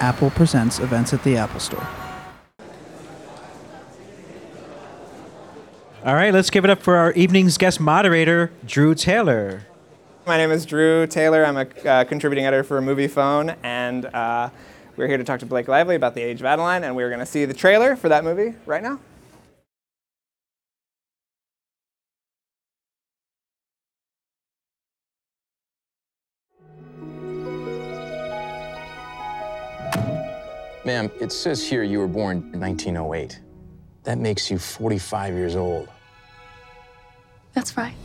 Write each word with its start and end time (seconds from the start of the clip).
Apple 0.00 0.30
Presents 0.30 0.78
events 0.78 1.12
at 1.12 1.22
the 1.24 1.36
Apple 1.36 1.60
Store. 1.60 1.86
All 6.04 6.14
right, 6.14 6.32
let's 6.32 6.50
give 6.50 6.64
it 6.64 6.70
up 6.70 6.80
for 6.80 6.96
our 6.96 7.12
evening's 7.12 7.58
guest 7.58 7.80
moderator, 7.80 8.52
Drew 8.64 8.94
Taylor. 8.94 9.66
My 10.24 10.36
name 10.36 10.52
is 10.52 10.64
Drew 10.64 11.06
Taylor. 11.06 11.44
I'm 11.44 11.56
a 11.56 11.88
uh, 11.88 12.04
contributing 12.04 12.46
editor 12.46 12.62
for 12.62 12.80
Moviefone, 12.80 13.56
and 13.62 14.06
uh, 14.06 14.50
we're 14.96 15.08
here 15.08 15.16
to 15.16 15.24
talk 15.24 15.40
to 15.40 15.46
Blake 15.46 15.68
Lively 15.68 15.96
about 15.96 16.14
The 16.14 16.22
Age 16.22 16.40
of 16.40 16.46
Adaline, 16.46 16.84
and 16.84 16.94
we're 16.94 17.08
going 17.08 17.20
to 17.20 17.26
see 17.26 17.44
the 17.44 17.54
trailer 17.54 17.96
for 17.96 18.08
that 18.08 18.22
movie 18.22 18.54
right 18.66 18.82
now. 18.82 19.00
Ma'am, 30.86 31.10
it 31.20 31.32
says 31.32 31.68
here 31.68 31.82
you 31.82 31.98
were 31.98 32.06
born 32.06 32.48
in 32.54 32.60
1908. 32.60 33.40
That 34.04 34.18
makes 34.18 34.52
you 34.52 34.56
45 34.56 35.34
years 35.34 35.56
old. 35.56 35.88
That's 37.54 37.76
right. 37.76 37.96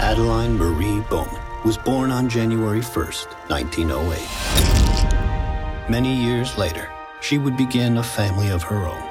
Adaline 0.00 0.58
Marie 0.58 1.00
Bowman 1.08 1.40
was 1.64 1.78
born 1.78 2.10
on 2.10 2.28
January 2.28 2.80
1st, 2.80 3.28
1908. 3.48 5.88
Many 5.88 6.12
years 6.12 6.58
later, 6.58 6.88
she 7.20 7.38
would 7.38 7.56
begin 7.56 7.98
a 7.98 8.02
family 8.02 8.50
of 8.50 8.64
her 8.64 8.84
own. 8.84 9.08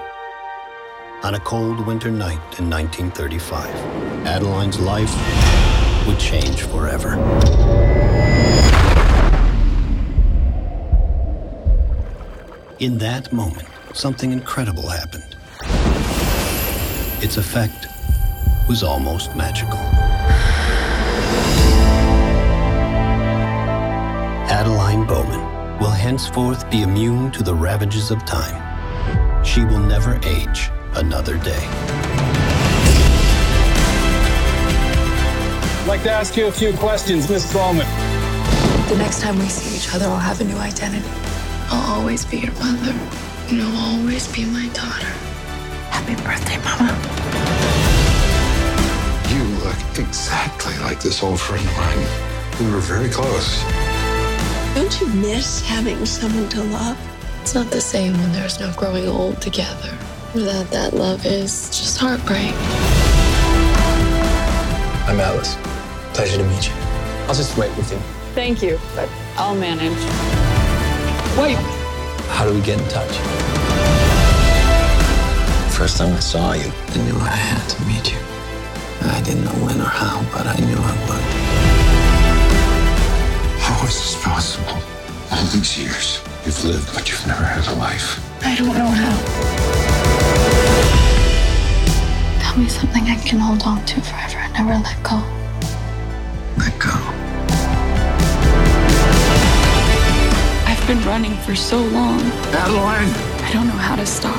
On 1.23 1.35
a 1.35 1.40
cold 1.40 1.88
winter 1.88 2.12
night 2.12 2.59
in 2.59 2.70
1935, 2.70 3.73
Adaline's 4.26 4.81
life 4.81 5.16
would 6.09 6.20
change 6.20 6.63
forever. 6.63 7.13
In 12.79 12.98
that 12.98 13.32
moment, 13.32 13.68
something 13.93 14.32
incredible 14.32 14.87
happened. 14.87 15.35
Its 17.24 17.37
effect 17.37 17.85
was 18.68 18.82
almost 18.82 19.35
magical. 19.35 19.77
Adaline 24.49 25.05
Bowman 25.05 25.77
will 25.77 25.91
henceforth 25.91 26.68
be 26.71 26.82
immune 26.82 27.30
to 27.34 27.43
the 27.43 27.54
ravages 27.54 28.10
of 28.10 28.26
time. 28.26 28.57
She 29.46 29.63
will 29.63 29.80
never 29.80 30.20
age 30.24 30.71
another 30.96 31.37
day. 31.37 32.29
Like 35.90 36.04
to 36.04 36.12
ask 36.12 36.37
you 36.37 36.45
a 36.45 36.51
few 36.51 36.71
questions, 36.73 37.27
Miss 37.27 37.51
Bowman. 37.51 37.87
The 38.90 38.95
next 38.99 39.21
time 39.21 39.40
we 39.40 39.49
see 39.49 39.76
each 39.76 39.91
other, 39.91 40.05
I'll 40.05 40.20
have 40.20 40.40
a 40.40 40.43
new 40.43 40.55
identity. 40.57 41.09
I'll 41.71 41.99
always 41.99 42.23
be 42.23 42.37
your 42.37 42.51
mother. 42.54 42.91
And 43.48 43.57
you'll 43.57 43.76
always 43.76 44.31
be 44.31 44.46
my 44.46 44.68
daughter. 44.68 45.07
Happy 45.90 46.13
birthday, 46.21 46.57
Mama. 46.63 46.93
You 49.34 49.43
look 49.65 49.98
exactly 49.98 50.77
like 50.77 51.01
this 51.01 51.23
old 51.23 51.40
friend 51.40 51.68
of 51.68 51.76
mine. 51.76 52.05
We 52.59 52.71
were 52.71 52.81
very 52.81 53.09
close. 53.09 53.63
Don't 54.76 55.01
you 55.01 55.07
miss 55.07 55.68
having 55.68 56.05
someone 56.05 56.49
to 56.49 56.63
love? 56.65 56.99
It's 57.41 57.55
not 57.55 57.71
the 57.71 57.81
same 57.81 58.13
when 58.13 58.31
there's 58.31 58.59
no 58.59 58.71
growing 58.74 59.07
old 59.07 59.41
together. 59.41 59.98
Without 60.35 60.70
that 60.70 60.93
love 60.93 61.26
is 61.26 61.68
just 61.70 61.98
heartbreak. 61.98 62.53
I'm 65.09 65.19
Ellis. 65.19 65.57
Pleasure 66.19 66.39
to 66.39 66.44
meet 66.50 66.67
you. 66.67 66.73
I'll 67.29 67.34
just 67.34 67.57
wait 67.57 67.73
with 67.78 67.89
you. 67.94 67.97
Thank 68.35 68.62
you, 68.62 68.78
but 68.94 69.07
I'll 69.38 69.56
manage. 69.56 69.95
Wait. 71.39 71.56
How 72.28 72.44
do 72.45 72.53
we 72.53 72.59
get 72.59 72.78
in 72.78 72.85
touch? 72.89 73.16
First 75.72 75.96
time 75.96 76.12
I 76.12 76.19
saw 76.19 76.52
you, 76.52 76.69
I 76.90 76.97
knew 77.06 77.16
I 77.16 77.29
had 77.29 77.66
to 77.69 77.85
meet 77.85 78.12
you. 78.12 78.19
I 79.09 79.22
didn't 79.22 79.46
know 79.46 79.66
when 79.66 79.79
or 79.79 79.85
how, 79.85 80.22
but 80.34 80.46
I 80.46 80.59
knew 80.59 80.75
I 80.75 80.94
would. 81.08 81.24
How 83.62 83.88
is 83.88 83.96
this 83.96 84.22
possible? 84.22 84.78
All 85.31 85.46
these 85.56 85.79
years, 85.79 86.22
you've 86.46 86.62
lived, 86.66 86.94
but 86.94 87.09
you've 87.09 87.25
never 87.28 87.46
had 87.46 87.66
a 87.74 87.75
life. 87.79 88.19
I 88.44 88.58
don't 88.58 88.78
know 88.78 88.91
how. 88.91 89.16
Tell 92.41 92.58
me 92.62 92.68
something 92.68 93.03
I 93.03 93.16
can 93.24 93.40
hold 93.40 93.63
on 93.63 93.85
to 93.85 94.02
forever 94.02 94.40
and 94.40 94.53
never 94.53 94.84
let 94.84 95.02
go. 95.02 95.39
Let 96.69 96.80
go. 96.80 96.90
I've 100.68 100.88
been 100.88 101.02
running 101.03 101.35
for 101.38 101.56
so 101.56 101.80
long. 101.80 102.19
Adaline! 102.53 103.09
I 103.44 103.50
don't 103.52 103.68
know 103.68 103.74
how 103.74 103.96
to 103.96 104.06
stop. 104.06 104.35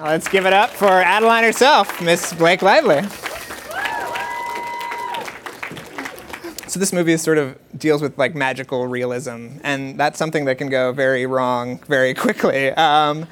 Let's 0.00 0.26
give 0.26 0.46
it 0.46 0.52
up 0.52 0.70
for 0.70 0.88
Adaline 0.88 1.44
herself, 1.44 2.02
Miss 2.02 2.32
Blake 2.32 2.62
Lively. 2.62 3.02
So 6.72 6.80
this 6.80 6.94
movie 6.94 7.18
sort 7.18 7.36
of 7.36 7.58
deals 7.76 8.00
with 8.00 8.16
like 8.16 8.34
magical 8.34 8.86
realism, 8.86 9.58
and 9.62 10.00
that's 10.00 10.18
something 10.18 10.46
that 10.46 10.56
can 10.56 10.70
go 10.70 10.90
very 10.90 11.26
wrong 11.26 11.76
very 11.86 12.14
quickly. 12.24 12.70
Um, 12.70 13.26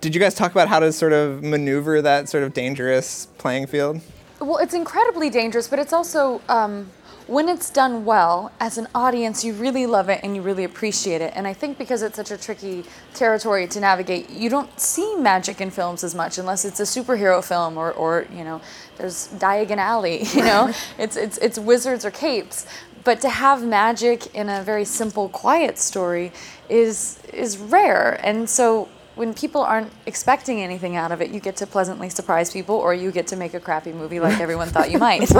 did 0.00 0.12
you 0.12 0.20
guys 0.20 0.34
talk 0.34 0.50
about 0.50 0.66
how 0.66 0.80
to 0.80 0.90
sort 0.92 1.12
of 1.12 1.40
maneuver 1.40 2.02
that 2.02 2.28
sort 2.28 2.42
of 2.42 2.52
dangerous 2.52 3.28
playing 3.38 3.68
field? 3.68 4.00
Well, 4.40 4.58
it's 4.58 4.74
incredibly 4.74 5.30
dangerous, 5.30 5.68
but 5.68 5.78
it's 5.78 5.92
also 5.92 6.42
um, 6.48 6.90
when 7.30 7.48
it's 7.48 7.70
done 7.70 8.04
well, 8.04 8.50
as 8.58 8.76
an 8.76 8.88
audience, 8.92 9.44
you 9.44 9.52
really 9.52 9.86
love 9.86 10.08
it 10.08 10.18
and 10.24 10.34
you 10.34 10.42
really 10.42 10.64
appreciate 10.64 11.20
it. 11.20 11.32
And 11.36 11.46
I 11.46 11.52
think 11.52 11.78
because 11.78 12.02
it's 12.02 12.16
such 12.16 12.32
a 12.32 12.36
tricky 12.36 12.82
territory 13.14 13.68
to 13.68 13.78
navigate, 13.78 14.28
you 14.30 14.50
don't 14.50 14.80
see 14.80 15.14
magic 15.14 15.60
in 15.60 15.70
films 15.70 16.02
as 16.02 16.12
much 16.12 16.38
unless 16.38 16.64
it's 16.64 16.80
a 16.80 16.82
superhero 16.82 17.42
film 17.42 17.78
or, 17.78 17.92
or 17.92 18.26
you 18.36 18.42
know, 18.42 18.60
there's 18.96 19.28
Diagon 19.34 19.76
Alley, 19.76 20.24
you 20.34 20.42
know, 20.42 20.74
it's, 20.98 21.16
it's, 21.16 21.38
it's 21.38 21.56
wizards 21.56 22.04
or 22.04 22.10
capes. 22.10 22.66
But 23.04 23.20
to 23.20 23.28
have 23.28 23.64
magic 23.64 24.34
in 24.34 24.48
a 24.48 24.64
very 24.64 24.84
simple, 24.84 25.28
quiet 25.28 25.78
story 25.78 26.32
is, 26.68 27.20
is 27.32 27.58
rare. 27.58 28.20
And 28.24 28.50
so 28.50 28.88
when 29.20 29.34
people 29.34 29.60
aren't 29.60 29.92
expecting 30.06 30.62
anything 30.62 30.96
out 30.96 31.12
of 31.12 31.20
it, 31.20 31.30
you 31.30 31.40
get 31.40 31.54
to 31.54 31.66
pleasantly 31.66 32.08
surprise 32.08 32.50
people, 32.50 32.76
or 32.76 32.94
you 32.94 33.12
get 33.12 33.26
to 33.26 33.36
make 33.36 33.52
a 33.52 33.60
crappy 33.60 33.92
movie 33.92 34.18
like 34.18 34.40
everyone 34.46 34.66
thought 34.66 34.90
you 34.90 34.98
might. 34.98 35.30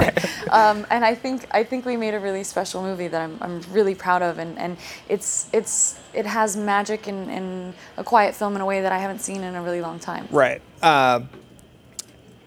um, 0.50 0.86
and 0.90 1.02
I 1.02 1.14
think 1.14 1.46
I 1.50 1.64
think 1.64 1.86
we 1.86 1.96
made 1.96 2.12
a 2.12 2.20
really 2.20 2.44
special 2.44 2.82
movie 2.82 3.08
that 3.08 3.22
I'm, 3.22 3.38
I'm 3.40 3.62
really 3.72 3.94
proud 3.94 4.20
of, 4.20 4.36
and, 4.36 4.58
and 4.58 4.76
it's 5.08 5.48
it's 5.54 5.98
it 6.12 6.26
has 6.26 6.58
magic 6.58 7.08
in, 7.08 7.30
in 7.30 7.72
a 7.96 8.04
quiet 8.04 8.34
film 8.34 8.54
in 8.54 8.60
a 8.60 8.66
way 8.66 8.82
that 8.82 8.92
I 8.92 8.98
haven't 8.98 9.20
seen 9.20 9.42
in 9.42 9.54
a 9.54 9.62
really 9.62 9.80
long 9.80 9.98
time. 9.98 10.28
Right. 10.30 10.60
Uh, 10.82 11.20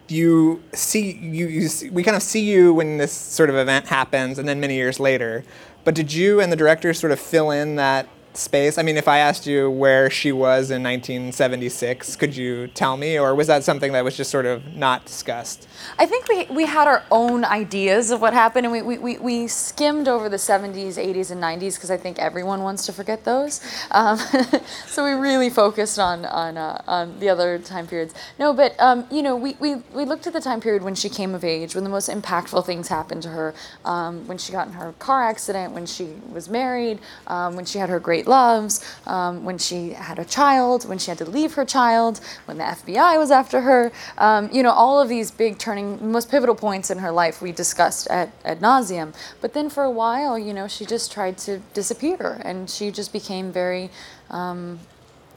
you 0.08 0.62
see, 0.72 1.14
you, 1.14 1.48
you 1.48 1.68
see, 1.68 1.90
we 1.90 2.04
kind 2.04 2.16
of 2.16 2.22
see 2.22 2.42
you 2.42 2.76
when 2.76 2.98
this 2.98 3.12
sort 3.12 3.50
of 3.50 3.56
event 3.56 3.88
happens, 3.88 4.38
and 4.38 4.48
then 4.48 4.60
many 4.60 4.76
years 4.76 5.00
later. 5.00 5.44
But 5.84 5.96
did 5.96 6.14
you 6.14 6.40
and 6.40 6.52
the 6.52 6.56
director 6.56 6.94
sort 6.94 7.12
of 7.12 7.20
fill 7.20 7.50
in 7.50 7.76
that 7.78 8.08
space? 8.38 8.78
I 8.78 8.84
mean, 8.84 8.98
if 8.98 9.08
I 9.08 9.20
asked 9.20 9.46
you 9.46 9.70
where 9.70 10.10
she 10.10 10.32
was 10.32 10.72
in 10.72 10.84
1976, 10.84 12.16
could 12.16 12.36
you 12.36 12.68
tell 12.68 12.98
me, 12.98 13.20
or 13.20 13.36
was 13.36 13.48
that 13.48 13.64
something 13.64 13.92
that 13.94 14.04
was 14.04 14.18
just 14.18 14.32
sort 14.32 14.46
of 14.46 14.76
not 14.76 15.06
discussed? 15.06 15.68
I 16.00 16.06
think 16.06 16.28
we, 16.28 16.46
we 16.46 16.66
had 16.66 16.88
our 16.88 17.04
own 17.12 17.46
ideas 17.46 18.12
of 18.12 18.22
what 18.22 18.34
happened, 18.34 18.66
and 18.66 18.72
we, 18.72 18.82
we, 18.82 18.98
we, 18.98 19.18
we 19.18 19.48
skimmed 19.48 20.08
over 20.08 20.30
the 20.30 20.38
70s, 20.38 20.96
80s, 20.96 21.32
and 21.32 21.42
90s 21.42 21.76
because 21.76 21.92
I 21.92 21.98
think 21.98 22.20
everyone 22.20 22.64
wants 22.64 22.86
to 22.88 22.94
forget 22.94 23.24
those. 23.26 23.62
Um, 23.92 24.18
so 24.88 25.04
we 25.04 25.12
really 25.12 25.50
focused 25.50 26.00
on 26.00 26.26
on, 26.26 26.58
uh, 26.58 26.82
on 26.88 27.20
the 27.20 27.30
other 27.30 27.60
time 27.60 27.88
periods. 27.88 28.14
No, 28.40 28.54
but 28.54 28.76
um, 28.80 29.06
you 29.12 29.22
know, 29.22 29.36
we, 29.36 29.56
we, 29.60 29.76
we 29.94 30.06
looked 30.06 30.28
at 30.28 30.34
the 30.34 30.42
time 30.42 30.62
period 30.62 30.84
when 30.84 30.96
she 30.96 31.10
came 31.10 31.36
of 31.36 31.44
age, 31.44 31.76
when 31.76 31.84
the 31.84 31.90
most 31.90 32.10
impactful 32.10 32.66
things 32.66 32.88
happened 32.88 33.24
to 33.24 33.30
her, 33.30 33.54
um, 33.86 34.28
when 34.28 34.38
she 34.38 34.52
got 34.52 34.68
in 34.68 34.74
her 34.74 34.94
car 34.94 35.24
accident, 35.24 35.74
when 35.74 35.86
she 35.86 36.06
was 36.32 36.50
married, 36.50 37.00
um, 37.28 37.56
when 37.56 37.66
she 37.66 37.78
had 37.78 37.90
her 37.90 38.00
great 38.00 38.23
loves, 38.28 38.84
um, 39.06 39.44
when 39.44 39.58
she 39.58 39.92
had 39.92 40.20
a 40.20 40.26
child, 40.26 40.88
when 40.88 40.98
she 40.98 41.12
had 41.12 41.18
to 41.20 41.26
leave 41.26 41.54
her 41.54 41.66
child, 41.66 42.20
when 42.46 42.58
the 42.58 42.64
FBI 42.64 43.18
was 43.18 43.32
after 43.32 43.62
her. 43.62 43.92
Um, 44.18 44.50
you 44.52 44.64
know, 44.64 44.72
all 44.72 45.00
of 45.02 45.10
these 45.10 45.32
big 45.32 45.58
turning, 45.58 46.12
most 46.12 46.30
pivotal 46.30 46.56
points 46.56 46.90
in 46.90 47.00
her 47.00 47.12
life 47.12 47.42
we 47.42 47.52
discussed 47.52 48.08
at, 48.08 48.32
at 48.44 48.60
nauseum. 48.60 49.14
But 49.42 49.54
then 49.54 49.70
for 49.70 49.84
a 49.84 49.92
while, 49.92 50.38
you 50.38 50.54
know, 50.54 50.68
she 50.68 50.86
just 50.86 51.12
tried 51.12 51.38
to 51.40 51.60
disappear 51.74 52.42
and 52.44 52.70
she 52.70 52.92
just 52.92 53.14
became 53.14 53.52
very 53.52 53.90
um, 54.30 54.80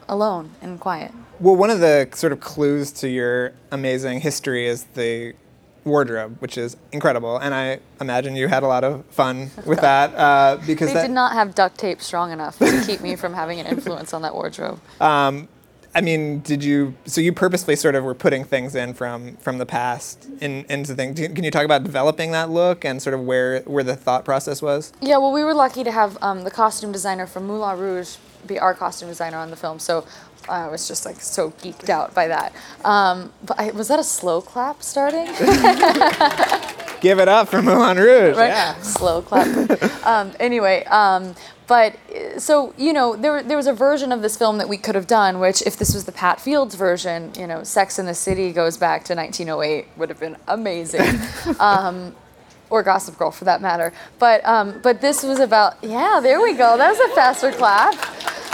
alone 0.09 0.51
and 0.61 0.79
quiet. 0.79 1.11
Well, 1.39 1.55
one 1.55 1.69
of 1.69 1.79
the 1.79 2.09
sort 2.13 2.33
of 2.33 2.39
clues 2.39 2.91
to 2.93 3.09
your 3.09 3.53
amazing 3.71 4.21
history 4.21 4.67
is 4.67 4.85
the 4.95 5.33
wardrobe, 5.87 6.37
which 6.39 6.57
is 6.57 6.77
incredible, 6.91 7.37
and 7.37 7.53
I 7.53 7.79
imagine 7.99 8.35
you 8.35 8.47
had 8.47 8.63
a 8.63 8.67
lot 8.67 8.83
of 8.83 9.05
fun 9.07 9.51
with 9.65 9.81
that 9.81 10.13
uh, 10.15 10.57
because 10.67 10.89
They 10.89 10.93
that, 10.95 11.07
did 11.07 11.11
not 11.11 11.33
have 11.33 11.55
duct 11.55 11.77
tape 11.77 12.01
strong 12.01 12.31
enough 12.31 12.57
to 12.59 12.83
keep 12.85 13.01
me 13.01 13.15
from 13.15 13.33
having 13.33 13.59
an 13.59 13.65
influence 13.65 14.13
on 14.13 14.21
that 14.21 14.33
wardrobe. 14.33 14.79
Um, 15.01 15.47
I 15.95 16.01
mean, 16.01 16.41
did 16.41 16.63
you? 16.63 16.95
So 17.05 17.21
you 17.21 17.33
purposely 17.33 17.75
sort 17.75 17.95
of 17.95 18.03
were 18.03 18.13
putting 18.13 18.43
things 18.43 18.75
in 18.75 18.93
from 18.93 19.35
from 19.37 19.57
the 19.57 19.65
past 19.65 20.27
in, 20.41 20.63
into 20.69 20.93
things. 20.93 21.19
Can 21.19 21.43
you 21.43 21.49
talk 21.49 21.65
about 21.65 21.83
developing 21.83 22.31
that 22.31 22.51
look 22.51 22.85
and 22.85 23.01
sort 23.01 23.15
of 23.15 23.21
where 23.21 23.61
where 23.61 23.83
the 23.83 23.95
thought 23.95 24.23
process 24.23 24.61
was? 24.61 24.93
Yeah, 25.01 25.17
well, 25.17 25.31
we 25.31 25.43
were 25.43 25.55
lucky 25.55 25.83
to 25.83 25.91
have 25.91 26.17
um, 26.21 26.43
the 26.43 26.51
costume 26.51 26.91
designer 26.91 27.25
from 27.25 27.47
Moulin 27.47 27.79
Rouge 27.79 28.17
be 28.45 28.59
our 28.59 28.75
costume 28.75 29.09
designer 29.09 29.37
on 29.37 29.49
the 29.49 29.55
film, 29.55 29.79
so 29.79 30.05
I 30.49 30.67
was 30.67 30.87
just 30.87 31.05
like 31.05 31.19
so 31.19 31.51
geeked 31.51 31.89
out 31.89 32.13
by 32.13 32.27
that. 32.27 32.53
Um, 32.85 33.33
but 33.43 33.59
I, 33.59 33.71
was 33.71 33.87
that 33.89 33.99
a 33.99 34.03
slow 34.03 34.41
clap 34.41 34.81
starting? 34.81 35.25
Give 37.01 37.19
it 37.19 37.27
up 37.27 37.49
for 37.49 37.61
Moulin 37.61 37.97
Rouge. 37.97 38.37
right? 38.37 38.47
Yeah. 38.47 38.81
Slow 38.81 39.21
clap. 39.21 40.05
um, 40.05 40.33
anyway, 40.39 40.83
um, 40.85 41.35
but 41.67 41.97
so 42.37 42.73
you 42.77 42.93
know, 42.93 43.15
there 43.15 43.43
there 43.43 43.57
was 43.57 43.67
a 43.67 43.73
version 43.73 44.11
of 44.11 44.21
this 44.21 44.37
film 44.37 44.57
that 44.57 44.69
we 44.69 44.77
could 44.77 44.95
have 44.95 45.07
done, 45.07 45.39
which 45.39 45.61
if 45.63 45.77
this 45.77 45.93
was 45.93 46.05
the 46.05 46.11
Pat 46.13 46.39
Fields 46.39 46.75
version, 46.75 47.33
you 47.37 47.45
know, 47.45 47.63
Sex 47.63 47.99
in 47.99 48.05
the 48.05 48.15
City 48.15 48.53
goes 48.53 48.77
back 48.77 49.03
to 49.05 49.15
1908, 49.15 49.87
would 49.97 50.09
have 50.09 50.19
been 50.19 50.37
amazing. 50.47 51.19
um, 51.59 52.15
or 52.69 52.83
Gossip 52.83 53.17
Girl, 53.17 53.31
for 53.31 53.45
that 53.45 53.61
matter. 53.61 53.93
But 54.19 54.45
um, 54.45 54.79
but 54.81 55.01
this 55.01 55.23
was 55.23 55.39
about 55.39 55.77
yeah, 55.83 56.19
there 56.21 56.41
we 56.41 56.53
go. 56.53 56.77
That 56.77 56.89
was 56.89 57.11
a 57.11 57.15
faster 57.15 57.51
clap. 57.51 57.93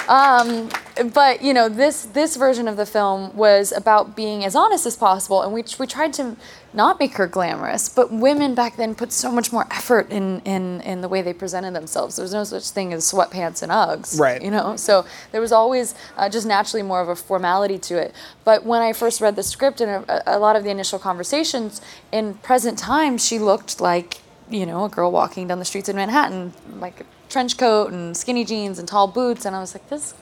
Um, 0.07 0.69
but 1.13 1.41
you 1.41 1.53
know, 1.53 1.69
this 1.69 2.03
this 2.03 2.35
version 2.35 2.67
of 2.67 2.77
the 2.77 2.85
film 2.85 3.35
was 3.35 3.71
about 3.71 4.15
being 4.15 4.43
as 4.43 4.55
honest 4.55 4.85
as 4.85 4.95
possible, 4.95 5.41
and 5.41 5.53
we 5.53 5.63
we 5.79 5.87
tried 5.87 6.13
to 6.13 6.35
not 6.73 6.99
make 6.99 7.13
her 7.15 7.27
glamorous. 7.27 7.87
But 7.89 8.11
women 8.11 8.53
back 8.53 8.75
then 8.75 8.95
put 8.95 9.11
so 9.11 9.31
much 9.31 9.51
more 9.51 9.65
effort 9.71 10.09
in 10.11 10.41
in 10.41 10.81
in 10.81 11.01
the 11.01 11.07
way 11.07 11.21
they 11.21 11.33
presented 11.33 11.73
themselves. 11.73 12.17
There 12.17 12.23
was 12.23 12.33
no 12.33 12.43
such 12.43 12.69
thing 12.69 12.93
as 12.93 13.09
sweatpants 13.09 13.63
and 13.63 13.71
Uggs, 13.71 14.19
Right. 14.19 14.41
You 14.41 14.51
know, 14.51 14.75
so 14.75 15.05
there 15.31 15.41
was 15.41 15.51
always 15.51 15.95
uh, 16.17 16.29
just 16.29 16.45
naturally 16.45 16.83
more 16.83 17.01
of 17.01 17.09
a 17.09 17.15
formality 17.15 17.77
to 17.79 17.97
it. 17.97 18.13
But 18.43 18.65
when 18.65 18.81
I 18.81 18.93
first 18.93 19.21
read 19.21 19.35
the 19.35 19.43
script 19.43 19.81
and 19.81 20.05
a, 20.09 20.37
a 20.37 20.39
lot 20.39 20.55
of 20.55 20.63
the 20.63 20.69
initial 20.69 20.99
conversations 20.99 21.81
in 22.11 22.35
present 22.35 22.77
time, 22.77 23.17
she 23.17 23.39
looked 23.39 23.79
like 23.79 24.19
you 24.49 24.65
know 24.65 24.85
a 24.85 24.89
girl 24.89 25.11
walking 25.11 25.47
down 25.47 25.59
the 25.59 25.65
streets 25.65 25.87
in 25.87 25.95
Manhattan, 25.95 26.53
like 26.79 27.05
trench 27.33 27.57
coat 27.57 27.91
and 27.91 28.15
skinny 28.15 28.45
jeans 28.45 28.77
and 28.77 28.87
tall 28.87 29.07
boots, 29.07 29.43
and 29.43 29.55
I 29.55 29.59
was 29.59 29.73
like, 29.73 29.89
this. 29.89 30.13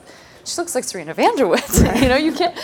She 0.44 0.60
looks 0.60 0.74
like 0.76 0.84
Serena 0.84 1.14
Vanderwood. 1.14 2.02
you 2.02 2.10
know, 2.10 2.16
you 2.18 2.32
can't, 2.34 2.56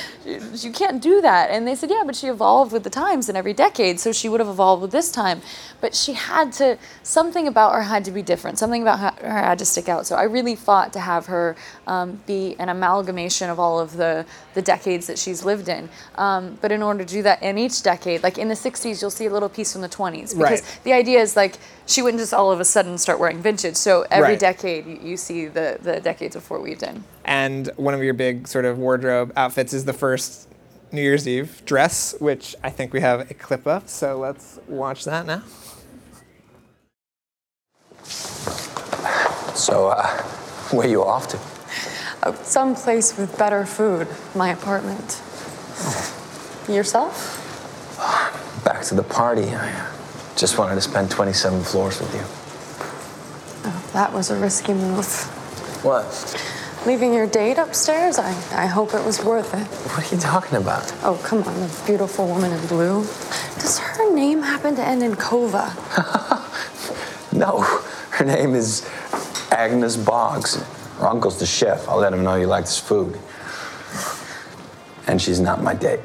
you 0.63 0.71
can't 0.71 1.01
do 1.01 1.21
that. 1.21 1.49
And 1.51 1.67
they 1.67 1.75
said, 1.75 1.89
yeah, 1.89 2.03
but 2.05 2.15
she 2.15 2.27
evolved 2.27 2.71
with 2.71 2.83
the 2.83 2.89
times 2.89 3.29
in 3.29 3.35
every 3.35 3.53
decade, 3.53 3.99
so 3.99 4.11
she 4.11 4.27
would 4.29 4.39
have 4.39 4.49
evolved 4.49 4.81
with 4.81 4.91
this 4.91 5.11
time. 5.11 5.41
But 5.79 5.93
she 5.93 6.13
had 6.13 6.51
to, 6.53 6.77
something 7.03 7.47
about 7.47 7.73
her 7.75 7.83
had 7.83 8.03
to 8.05 8.11
be 8.11 8.21
different. 8.23 8.57
Something 8.57 8.81
about 8.81 8.99
her, 8.99 9.27
her 9.27 9.39
had 9.43 9.59
to 9.59 9.65
stick 9.65 9.87
out. 9.87 10.07
So 10.07 10.15
I 10.15 10.23
really 10.23 10.55
fought 10.55 10.91
to 10.93 10.99
have 10.99 11.27
her 11.27 11.55
um, 11.85 12.19
be 12.25 12.55
an 12.57 12.69
amalgamation 12.69 13.49
of 13.49 13.59
all 13.59 13.79
of 13.79 13.95
the, 13.95 14.25
the 14.55 14.61
decades 14.63 15.05
that 15.07 15.19
she's 15.19 15.45
lived 15.45 15.69
in. 15.69 15.89
Um, 16.15 16.57
but 16.61 16.71
in 16.71 16.81
order 16.81 17.05
to 17.05 17.13
do 17.13 17.21
that 17.23 17.43
in 17.43 17.57
each 17.59 17.83
decade, 17.83 18.23
like 18.23 18.37
in 18.39 18.47
the 18.47 18.55
60s, 18.55 19.01
you'll 19.01 19.11
see 19.11 19.27
a 19.27 19.31
little 19.31 19.49
piece 19.49 19.73
from 19.73 19.81
the 19.81 19.89
20s. 19.89 20.29
Because 20.35 20.37
Right. 20.61 20.79
the 20.83 20.93
idea 20.93 21.19
is 21.21 21.35
like, 21.35 21.57
she 21.85 22.01
wouldn't 22.01 22.19
just 22.21 22.33
all 22.33 22.51
of 22.51 22.59
a 22.59 22.65
sudden 22.65 22.97
start 22.97 23.19
wearing 23.19 23.41
vintage. 23.41 23.75
So 23.75 24.05
every 24.09 24.31
Right. 24.31 24.39
decade, 24.39 24.85
you, 24.87 24.99
you 25.03 25.17
see 25.17 25.45
the, 25.45 25.77
the 25.81 25.99
decades 26.01 26.35
before 26.35 26.59
weaved 26.59 26.83
in. 26.83 27.03
And 27.27 27.67
one 27.75 27.93
of 27.93 28.01
your 28.01 28.13
big 28.13 28.47
sort 28.47 28.65
of 28.65 28.79
wardrobe 28.79 29.33
outfits 29.35 29.73
is 29.73 29.83
the 29.85 29.93
first 29.93 30.47
New 30.91 31.01
Year's 31.01 31.27
Eve 31.27 31.61
dress, 31.65 32.15
which 32.19 32.55
I 32.63 32.69
think 32.69 32.93
we 32.93 33.01
have 33.01 33.29
a 33.29 33.33
clip 33.33 33.67
of. 33.67 33.89
So 33.89 34.17
let's 34.17 34.59
watch 34.67 35.03
that 35.03 35.25
now. 35.25 35.43
So, 39.53 39.87
uh, 39.89 40.07
where 40.71 40.87
you 40.87 41.03
off 41.03 41.27
to? 41.29 41.39
Uh, 42.23 42.33
someplace 42.43 43.17
with 43.17 43.37
better 43.37 43.65
food. 43.65 44.07
My 44.33 44.49
apartment. 44.49 45.21
Yourself? 46.69 47.43
Back 48.63 48.83
to 48.85 48.95
the 48.95 49.03
party. 49.03 49.49
I 49.49 49.71
uh, 49.71 49.91
just 50.35 50.57
wanted 50.57 50.75
to 50.75 50.81
spend 50.81 51.11
27 51.11 51.63
floors 51.63 51.99
with 51.99 52.13
you. 52.13 52.21
Oh, 53.69 53.89
that 53.93 54.13
was 54.13 54.29
a 54.29 54.37
risky 54.39 54.73
move. 54.73 55.05
What? 55.83 56.05
Leaving 56.87 57.13
your 57.13 57.27
date 57.27 57.57
upstairs? 57.57 58.17
I, 58.17 58.29
I 58.53 58.65
hope 58.65 58.93
it 58.93 59.03
was 59.03 59.21
worth 59.21 59.53
it. 59.53 59.67
What 59.91 60.09
are 60.09 60.15
you 60.15 60.21
talking 60.21 60.57
about? 60.57 60.89
Oh, 61.03 61.19
come 61.21 61.43
on, 61.43 61.59
the 61.59 61.83
beautiful 61.85 62.25
woman 62.25 62.53
in 62.53 62.65
blue. 62.67 63.01
Does 63.55 63.77
her 63.77 64.15
name 64.15 64.41
happen 64.41 64.73
to 64.77 64.81
end 64.81 65.03
in 65.03 65.15
Kova? 65.15 65.73
No, 67.33 67.59
her 68.11 68.23
name 68.23 68.55
is 68.55 68.89
Agnes 69.51 69.97
Boggs. 69.97 70.63
Her 70.99 71.07
uncle's 71.07 71.37
the 71.37 71.45
chef. 71.45 71.87
I'll 71.89 71.97
let 71.97 72.13
him 72.13 72.23
know 72.23 72.35
you 72.35 72.47
like 72.47 72.63
this 72.63 72.79
food. 72.79 73.19
And 75.07 75.21
she's 75.21 75.41
not 75.41 75.61
my 75.61 75.73
date. 75.73 75.99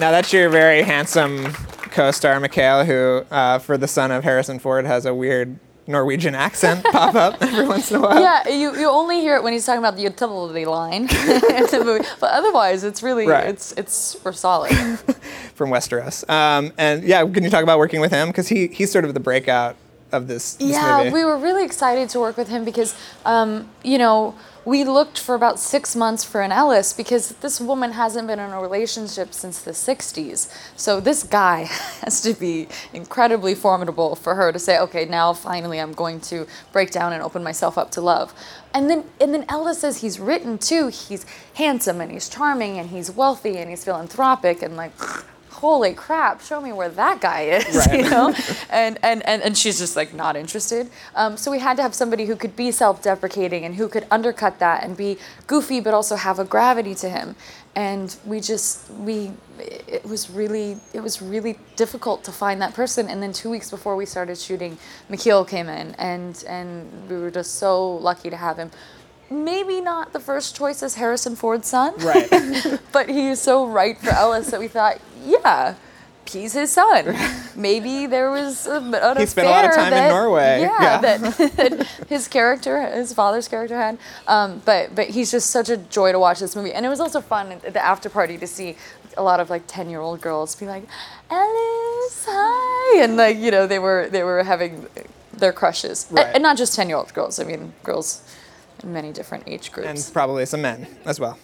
Now 0.00 0.10
that's 0.10 0.32
your 0.32 0.48
very 0.48 0.82
handsome 0.82 1.52
co-star 1.90 2.40
Michiel, 2.40 2.86
who, 2.86 3.26
uh, 3.30 3.58
for 3.58 3.76
the 3.76 3.86
son 3.86 4.10
of 4.10 4.24
Harrison 4.24 4.58
Ford, 4.58 4.86
has 4.86 5.04
a 5.04 5.14
weird 5.14 5.58
Norwegian 5.88 6.34
accent 6.34 6.84
pop 6.84 7.14
up 7.14 7.38
every 7.40 7.66
once 7.66 7.90
in 7.90 7.96
a 7.96 8.00
while. 8.00 8.20
Yeah, 8.20 8.46
you, 8.48 8.76
you 8.78 8.88
only 8.88 9.20
hear 9.20 9.34
it 9.36 9.42
when 9.42 9.52
he's 9.54 9.64
talking 9.66 9.78
about 9.80 9.96
the 9.96 10.02
utility 10.02 10.66
line 10.66 11.02
in 11.02 11.08
the 11.08 11.82
movie, 11.84 12.06
but 12.20 12.30
otherwise 12.30 12.84
it's 12.84 13.02
really 13.02 13.26
Right. 13.26 13.48
it's 13.48 13.72
it's 13.72 13.94
super 13.94 14.32
solid. 14.32 14.70
from 15.54 15.70
Westeros. 15.70 16.28
Um, 16.30 16.72
and 16.78 17.02
yeah, 17.02 17.26
can 17.26 17.42
you 17.42 17.50
talk 17.50 17.62
about 17.62 17.78
working 17.78 18.00
with 18.00 18.12
him? 18.12 18.28
Because 18.28 18.48
he 18.48 18.68
he's 18.68 18.92
sort 18.92 19.04
of 19.06 19.14
the 19.14 19.20
breakout 19.20 19.74
of 20.12 20.26
this, 20.26 20.54
this 20.54 20.70
yeah, 20.70 20.98
movie. 20.98 21.10
we 21.10 21.24
were 21.24 21.36
really 21.36 21.64
excited 21.64 22.08
to 22.10 22.20
work 22.20 22.36
with 22.36 22.48
him 22.48 22.64
because 22.64 22.94
um, 23.24 23.68
you 23.84 23.98
know 23.98 24.34
we 24.68 24.84
looked 24.84 25.18
for 25.18 25.34
about 25.34 25.58
six 25.58 25.96
months 25.96 26.24
for 26.24 26.42
an 26.42 26.52
Ellis 26.52 26.92
because 26.92 27.30
this 27.36 27.58
woman 27.58 27.92
hasn't 27.92 28.26
been 28.26 28.38
in 28.38 28.50
a 28.50 28.60
relationship 28.60 29.32
since 29.32 29.62
the 29.62 29.70
60s. 29.70 30.52
So 30.76 31.00
this 31.00 31.22
guy 31.22 31.60
has 32.02 32.20
to 32.20 32.34
be 32.34 32.68
incredibly 32.92 33.54
formidable 33.54 34.14
for 34.14 34.34
her 34.34 34.52
to 34.52 34.58
say, 34.58 34.78
okay, 34.78 35.06
now 35.06 35.32
finally 35.32 35.80
I'm 35.80 35.92
going 35.94 36.20
to 36.32 36.46
break 36.70 36.90
down 36.90 37.14
and 37.14 37.22
open 37.22 37.42
myself 37.42 37.78
up 37.78 37.90
to 37.92 38.02
love. 38.02 38.34
And 38.74 38.90
then 38.90 39.04
and 39.20 39.32
then 39.32 39.46
Ella 39.48 39.74
says 39.74 40.02
he's 40.02 40.20
written 40.20 40.58
too. 40.58 40.88
He's 40.88 41.24
handsome 41.54 42.02
and 42.02 42.12
he's 42.12 42.28
charming 42.28 42.78
and 42.78 42.90
he's 42.90 43.10
wealthy 43.10 43.56
and 43.56 43.70
he's 43.70 43.84
philanthropic 43.84 44.62
and 44.62 44.76
like 44.76 44.92
holy 45.58 45.92
crap, 45.92 46.40
show 46.40 46.60
me 46.60 46.72
where 46.72 46.88
that 46.88 47.20
guy 47.20 47.42
is, 47.42 47.86
you 47.92 48.08
know? 48.08 48.32
and, 48.70 48.96
and, 49.02 49.26
and, 49.26 49.42
and 49.42 49.58
she's 49.58 49.78
just 49.78 49.96
like 49.96 50.14
not 50.14 50.36
interested. 50.36 50.88
Um, 51.16 51.36
so 51.36 51.50
we 51.50 51.58
had 51.58 51.76
to 51.78 51.82
have 51.82 51.94
somebody 51.94 52.26
who 52.26 52.36
could 52.36 52.54
be 52.54 52.70
self 52.70 53.02
deprecating 53.02 53.64
and 53.64 53.74
who 53.74 53.88
could 53.88 54.06
undercut 54.10 54.60
that 54.60 54.84
and 54.84 54.96
be 54.96 55.18
goofy 55.48 55.80
but 55.80 55.94
also 55.94 56.14
have 56.14 56.38
a 56.38 56.44
gravity 56.44 56.94
to 56.96 57.08
him. 57.08 57.34
And 57.74 58.14
we 58.24 58.40
just, 58.40 58.90
we, 58.90 59.32
it 59.58 60.04
was 60.04 60.30
really, 60.30 60.78
it 60.92 61.00
was 61.00 61.20
really 61.20 61.58
difficult 61.76 62.24
to 62.24 62.32
find 62.32 62.60
that 62.62 62.74
person. 62.74 63.08
And 63.08 63.22
then 63.22 63.32
two 63.32 63.50
weeks 63.50 63.70
before 63.70 63.94
we 63.96 64.06
started 64.06 64.38
shooting, 64.38 64.78
Michiel 65.10 65.46
came 65.46 65.68
in 65.68 65.94
and, 65.96 66.42
and 66.48 66.88
we 67.08 67.16
were 67.18 67.30
just 67.30 67.56
so 67.56 67.96
lucky 67.96 68.30
to 68.30 68.36
have 68.36 68.56
him. 68.56 68.70
Maybe 69.30 69.80
not 69.80 70.12
the 70.12 70.20
first 70.20 70.56
choice 70.56 70.82
as 70.82 70.94
Harrison 70.94 71.36
Ford's 71.36 71.68
son, 71.68 71.94
Right. 71.98 72.28
but 72.92 73.08
he 73.10 73.28
is 73.28 73.40
so 73.40 73.66
right 73.66 73.98
for 73.98 74.10
Ellis 74.10 74.50
that 74.50 74.60
we 74.60 74.68
thought, 74.68 74.98
yeah, 75.24 75.74
he's 76.26 76.54
his 76.54 76.70
son. 76.72 77.14
Maybe 77.54 78.06
there 78.06 78.30
was 78.30 78.66
a, 78.66 78.76
an 78.76 79.16
He 79.18 79.26
spent 79.26 79.48
a 79.48 79.50
lot 79.50 79.64
of 79.66 79.72
time 79.74 79.92
in 79.92 80.08
Norway. 80.08 80.60
Yeah, 80.62 80.80
Yeah. 80.80 81.00
that, 81.00 81.20
that 81.56 81.86
his 82.08 82.26
character, 82.28 82.80
his 82.90 83.12
father's 83.12 83.48
character 83.48 83.76
had. 83.76 83.98
Um, 84.26 84.62
but 84.64 84.94
but 84.94 85.08
he's 85.10 85.30
just 85.30 85.50
such 85.50 85.68
a 85.68 85.76
joy 85.76 86.12
to 86.12 86.18
watch 86.18 86.40
this 86.40 86.54
movie, 86.56 86.72
and 86.72 86.86
it 86.86 86.88
was 86.88 87.00
also 87.00 87.20
fun 87.20 87.52
at 87.52 87.72
the 87.74 87.84
after 87.84 88.08
party 88.08 88.38
to 88.38 88.46
see 88.46 88.76
a 89.16 89.22
lot 89.22 89.40
of 89.40 89.50
like 89.50 89.64
ten 89.66 89.90
year 89.90 90.00
old 90.00 90.20
girls 90.20 90.54
be 90.54 90.64
like, 90.66 90.84
Ellis, 91.30 92.24
hi, 92.28 93.02
and 93.02 93.16
like 93.16 93.36
you 93.36 93.50
know 93.50 93.66
they 93.66 93.78
were 93.78 94.08
they 94.10 94.22
were 94.22 94.42
having 94.42 94.86
their 95.32 95.52
crushes, 95.52 96.06
Right. 96.10 96.26
and 96.34 96.42
not 96.42 96.56
just 96.56 96.74
ten 96.74 96.88
year 96.88 96.96
old 96.98 97.12
girls. 97.14 97.38
I 97.40 97.44
mean 97.44 97.72
girls 97.82 98.22
in 98.82 98.92
many 98.92 99.12
different 99.12 99.44
age 99.46 99.72
groups. 99.72 99.88
and 99.88 100.12
probably 100.14 100.46
some 100.46 100.62
men 100.62 100.86
as 101.04 101.18
well. 101.20 101.38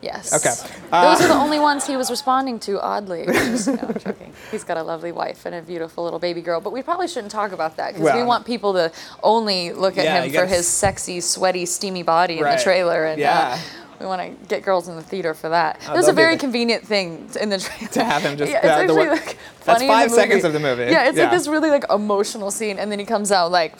Yes. 0.00 0.34
Okay. 0.34 0.50
Those 0.90 1.20
Uh, 1.20 1.24
are 1.24 1.28
the 1.28 1.34
only 1.34 1.60
ones 1.60 1.86
he 1.86 1.96
was 1.96 2.10
responding 2.10 2.58
to, 2.60 2.80
oddly. 2.80 3.24
Just, 3.32 3.68
no, 3.68 3.74
I'm 3.74 3.94
joking. 4.00 4.32
He's 4.50 4.64
got 4.64 4.76
a 4.76 4.82
lovely 4.82 5.12
wife 5.12 5.46
and 5.46 5.54
a 5.54 5.62
beautiful 5.62 6.02
little 6.02 6.18
baby 6.18 6.42
girl, 6.42 6.60
but 6.60 6.72
we 6.72 6.82
probably 6.82 7.06
shouldn't 7.06 7.30
talk 7.30 7.52
about 7.52 7.76
that 7.76 7.94
because 7.94 8.12
we 8.12 8.24
want 8.24 8.44
people 8.44 8.72
to 8.72 8.90
only 9.22 9.72
look 9.72 9.96
at 9.98 10.04
Yeah, 10.04 10.22
him 10.22 10.32
for 10.32 10.46
his 10.46 10.66
sexy, 10.66 11.20
sweaty, 11.20 11.66
steamy 11.66 12.02
body 12.02 12.38
in 12.38 12.44
the 12.44 12.60
trailer. 12.60 13.04
And 13.04 13.20
Yeah. 13.20 13.54
uh, 13.54 13.58
we 14.00 14.06
want 14.06 14.20
to 14.22 14.46
get 14.48 14.64
girls 14.64 14.88
in 14.88 14.96
the 14.96 15.02
theater 15.04 15.34
for 15.34 15.50
that. 15.50 15.80
Oh, 15.88 15.92
it 15.92 15.96
was 15.96 16.08
a 16.08 16.12
very 16.12 16.36
convenient 16.36 16.84
thing 16.84 17.30
in 17.40 17.48
the 17.50 17.58
trailer. 17.60 17.92
To 17.92 18.02
have 18.04 18.22
him 18.22 18.36
just- 18.36 18.50
yeah, 18.50 18.58
it's 18.58 18.66
uh, 18.66 18.70
actually 18.80 19.06
like 19.06 19.24
That's 19.64 19.78
funny 19.78 19.84
in 19.84 19.88
five 19.92 20.10
seconds 20.10 20.42
of 20.42 20.52
the 20.52 20.58
movie. 20.58 20.90
Yeah, 20.90 21.04
it's 21.08 21.16
Yeah. 21.16 21.24
like 21.24 21.32
this 21.32 21.46
really 21.46 21.70
like 21.70 21.84
emotional 21.88 22.50
scene, 22.50 22.80
and 22.80 22.90
then 22.90 22.98
he 22.98 23.04
comes 23.04 23.30
out 23.30 23.52
like 23.52 23.78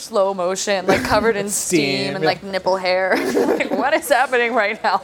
slow 0.00 0.34
motion, 0.34 0.86
like 0.86 1.02
covered 1.04 1.36
in 1.36 1.48
steam, 1.50 1.80
Steam, 1.80 2.14
and 2.14 2.24
yeah. 2.24 2.30
like 2.30 2.42
nipple 2.42 2.76
hair. 2.76 3.16
like, 3.46 3.70
what 3.70 3.94
is 3.94 4.08
happening 4.08 4.54
right 4.54 4.82
now? 4.82 5.00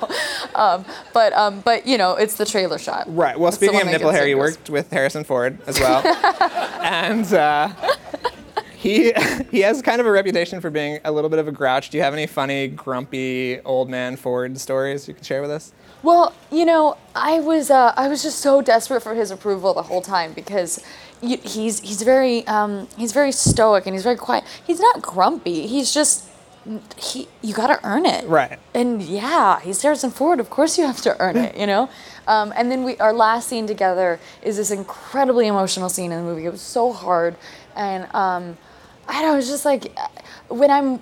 Um, 0.54 0.84
but 1.12 1.32
um, 1.32 1.60
but 1.60 1.86
you 1.86 1.98
know, 1.98 2.14
it's 2.14 2.36
the 2.36 2.46
trailer 2.46 2.78
shot. 2.78 3.04
Right. 3.08 3.38
Well, 3.38 3.50
That's 3.50 3.56
speaking 3.56 3.80
of 3.80 3.86
nipple 3.86 4.10
hair, 4.10 4.26
you 4.26 4.38
worked 4.38 4.70
with 4.70 4.90
Harrison 4.90 5.24
Ford 5.24 5.58
as 5.66 5.78
well, 5.78 6.06
and 6.82 7.32
uh, 7.32 7.68
he 8.76 9.12
he 9.50 9.60
has 9.60 9.82
kind 9.82 10.00
of 10.00 10.06
a 10.06 10.10
reputation 10.10 10.60
for 10.60 10.70
being 10.70 11.00
a 11.04 11.12
little 11.12 11.30
bit 11.30 11.38
of 11.38 11.48
a 11.48 11.52
grouch. 11.52 11.90
Do 11.90 11.98
you 11.98 12.04
have 12.04 12.12
any 12.12 12.26
funny, 12.26 12.68
grumpy 12.68 13.60
old 13.60 13.88
man 13.90 14.16
Ford 14.16 14.58
stories 14.58 15.08
you 15.08 15.14
can 15.14 15.24
share 15.24 15.42
with 15.42 15.50
us? 15.50 15.72
Well, 16.02 16.34
you 16.52 16.64
know, 16.64 16.96
I 17.14 17.40
was 17.40 17.70
uh, 17.70 17.92
I 17.96 18.08
was 18.08 18.22
just 18.22 18.38
so 18.38 18.62
desperate 18.62 19.02
for 19.02 19.14
his 19.14 19.30
approval 19.30 19.74
the 19.74 19.82
whole 19.82 20.02
time 20.02 20.32
because 20.34 20.84
he's 21.20 21.80
he's 21.80 22.02
very 22.02 22.46
um, 22.46 22.88
he's 22.96 23.12
very 23.12 23.32
stoic 23.32 23.86
and 23.86 23.94
he's 23.94 24.02
very 24.02 24.16
quiet. 24.16 24.44
He's 24.66 24.80
not 24.80 25.02
grumpy. 25.02 25.66
He's 25.66 25.92
just 25.92 26.28
he 26.96 27.28
you 27.42 27.54
got 27.54 27.68
to 27.68 27.78
earn 27.84 28.06
it. 28.06 28.26
Right. 28.26 28.58
And 28.74 29.02
yeah, 29.02 29.60
he's 29.60 29.80
Harrison 29.82 30.10
Ford. 30.10 30.40
Of 30.40 30.50
course, 30.50 30.78
you 30.78 30.86
have 30.86 31.00
to 31.02 31.18
earn 31.20 31.36
it. 31.36 31.56
You 31.56 31.66
know. 31.66 31.88
Um, 32.28 32.52
and 32.56 32.72
then 32.72 32.82
we 32.82 32.96
our 32.96 33.12
last 33.12 33.46
scene 33.46 33.68
together 33.68 34.18
is 34.42 34.56
this 34.56 34.72
incredibly 34.72 35.46
emotional 35.46 35.88
scene 35.88 36.10
in 36.10 36.18
the 36.18 36.24
movie. 36.24 36.44
It 36.44 36.50
was 36.50 36.60
so 36.60 36.92
hard, 36.92 37.36
and 37.76 38.12
um, 38.12 38.58
I 39.06 39.22
don't 39.22 39.30
know. 39.30 39.38
It's 39.38 39.46
just 39.46 39.64
like 39.64 39.96
when 40.48 40.68
I'm 40.68 40.98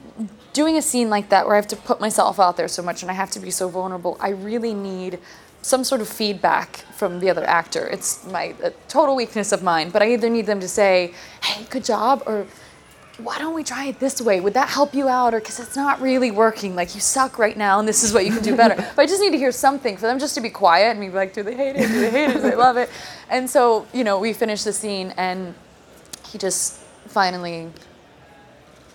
doing 0.53 0.77
a 0.77 0.83
scene 0.83 1.11
like 1.11 1.29
that 1.31 1.47
where 1.47 1.55
I 1.55 1.59
have 1.59 1.69
to 1.69 1.77
put 1.77 2.01
myself 2.01 2.39
out 2.39 2.57
there 2.57 2.69
so 2.69 2.83
much 2.83 3.03
and 3.03 3.11
I 3.11 3.15
have 3.15 3.31
to 3.33 3.41
be 3.41 3.51
so 3.51 3.69
vulnerable. 3.69 4.17
I 4.21 4.31
really 4.31 4.73
need 4.73 5.19
some 5.65 5.83
sort 5.83 6.03
of 6.03 6.09
feedback 6.09 6.77
from 6.93 7.21
the 7.21 7.31
other 7.31 7.45
actor. 7.45 7.87
It's 7.87 8.25
my 8.27 8.55
a 8.63 8.71
total 8.87 9.17
weakness 9.17 9.51
of 9.51 9.63
mine, 9.63 9.89
but 9.89 10.03
I 10.03 10.13
either 10.13 10.29
need 10.29 10.45
them 10.45 10.61
to 10.61 10.69
say, 10.69 11.15
"Hey, 11.43 11.65
good 11.71 11.85
job," 11.85 12.23
or 12.27 12.47
why 13.19 13.39
don't 13.39 13.55
we 13.55 13.65
try 13.65 13.87
it 13.87 13.99
this 13.99 14.21
way? 14.21 14.41
Would 14.41 14.55
that 14.55 14.69
help 14.69 14.95
you 14.95 15.09
out? 15.09 15.33
Or 15.33 15.41
because 15.41 15.59
it's 15.61 15.77
not 15.77 16.03
really 16.03 16.31
working, 16.31 16.77
like 16.77 16.95
you 16.95 17.01
suck 17.01 17.39
right 17.39 17.57
now, 17.57 17.79
and 17.79 17.89
this 17.89 18.03
is 18.05 18.13
what 18.13 18.27
you 18.27 18.33
can 18.33 18.43
do 18.43 18.57
better. 18.57 18.75
but 18.97 19.03
I 19.03 19.07
just 19.07 19.23
need 19.23 19.31
to 19.31 19.39
hear 19.39 19.53
something 19.53 19.97
for 19.97 20.07
them 20.07 20.19
just 20.19 20.35
to 20.35 20.43
be 20.43 20.51
quiet 20.51 20.91
and 20.91 21.01
be 21.01 21.09
like, 21.09 21.33
do 21.33 21.43
they 21.43 21.55
hate 21.55 21.77
it? 21.77 21.89
Do 21.89 22.01
they 22.01 22.11
hate 22.11 22.31
it? 22.31 22.35
Do 22.35 22.41
they 22.41 22.57
love 22.57 22.77
it? 22.77 22.91
And 23.31 23.49
so, 23.49 23.87
you 23.95 24.05
know, 24.05 24.19
we 24.19 24.33
finished 24.33 24.65
the 24.65 24.73
scene, 24.73 25.15
and 25.17 25.55
he 26.29 26.37
just 26.37 26.79
finally 27.07 27.71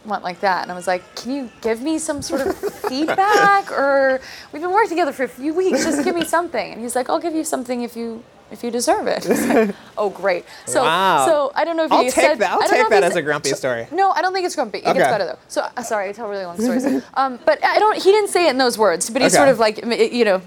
went 0.06 0.24
like 0.24 0.40
that, 0.42 0.64
and 0.64 0.72
I 0.72 0.76
was 0.76 0.88
like, 0.88 1.04
can 1.16 1.32
you 1.32 1.50
give 1.62 1.82
me 1.82 2.00
some 2.00 2.22
sort 2.22 2.42
of 2.42 2.56
feedback? 2.58 3.72
Or 3.80 4.20
we've 4.52 4.62
been 4.62 4.72
working 4.72 4.90
together 4.90 5.12
for 5.14 5.24
a 5.24 5.28
few 5.28 5.54
weeks. 5.54 5.84
Just 5.84 6.04
give 6.04 6.16
me 6.16 6.26
something. 6.26 6.74
And 6.74 6.82
he's 6.82 6.96
like, 6.96 7.10
I'll 7.10 7.20
give 7.20 7.36
you 7.36 7.44
something 7.44 7.82
if 7.84 7.96
you. 7.96 8.24
If 8.52 8.64
you 8.64 8.72
deserve 8.72 9.06
it. 9.06 9.30
Like, 9.30 9.76
oh, 9.98 10.10
great. 10.10 10.44
So, 10.66 10.82
Wow. 10.82 11.24
so 11.28 11.52
I 11.54 11.64
don't 11.66 11.78
know 11.78 11.86
if 11.86 11.92
I'll 11.92 12.00
he 12.02 12.10
take 12.10 12.16
said 12.26 12.40
that- 12.40 12.50
I'll 12.52 12.58
I 12.64 12.66
don't 12.66 12.78
know 12.78 12.84
take 12.86 12.90
that 12.90 13.04
as 13.04 13.16
a 13.16 13.22
grumpy 13.22 13.52
story. 13.52 13.86
No, 13.92 14.10
I 14.10 14.24
don't 14.24 14.34
think 14.34 14.44
it's 14.48 14.56
grumpy. 14.56 14.80
It 14.80 14.88
Okay. 14.88 14.98
gets 14.98 15.12
better 15.12 15.26
though. 15.26 15.38
So 15.48 15.68
uh, 15.78 15.84
sorry, 15.84 16.10
I 16.10 16.14
tell 16.14 16.28
really 16.28 16.46
long 16.46 16.60
stories. 16.60 16.84
um, 17.14 17.38
but 17.46 17.64
I 17.64 17.78
don't. 17.78 17.96
He 17.96 18.12
didn't 18.12 18.30
say 18.30 18.48
it 18.48 18.50
in 18.50 18.58
those 18.58 18.76
words, 18.76 19.08
but 19.12 19.22
he 19.22 19.28
Okay. 19.28 19.36
sort 19.36 19.50
of 19.50 19.60
like 19.60 19.86
you 19.86 20.26
know 20.26 20.42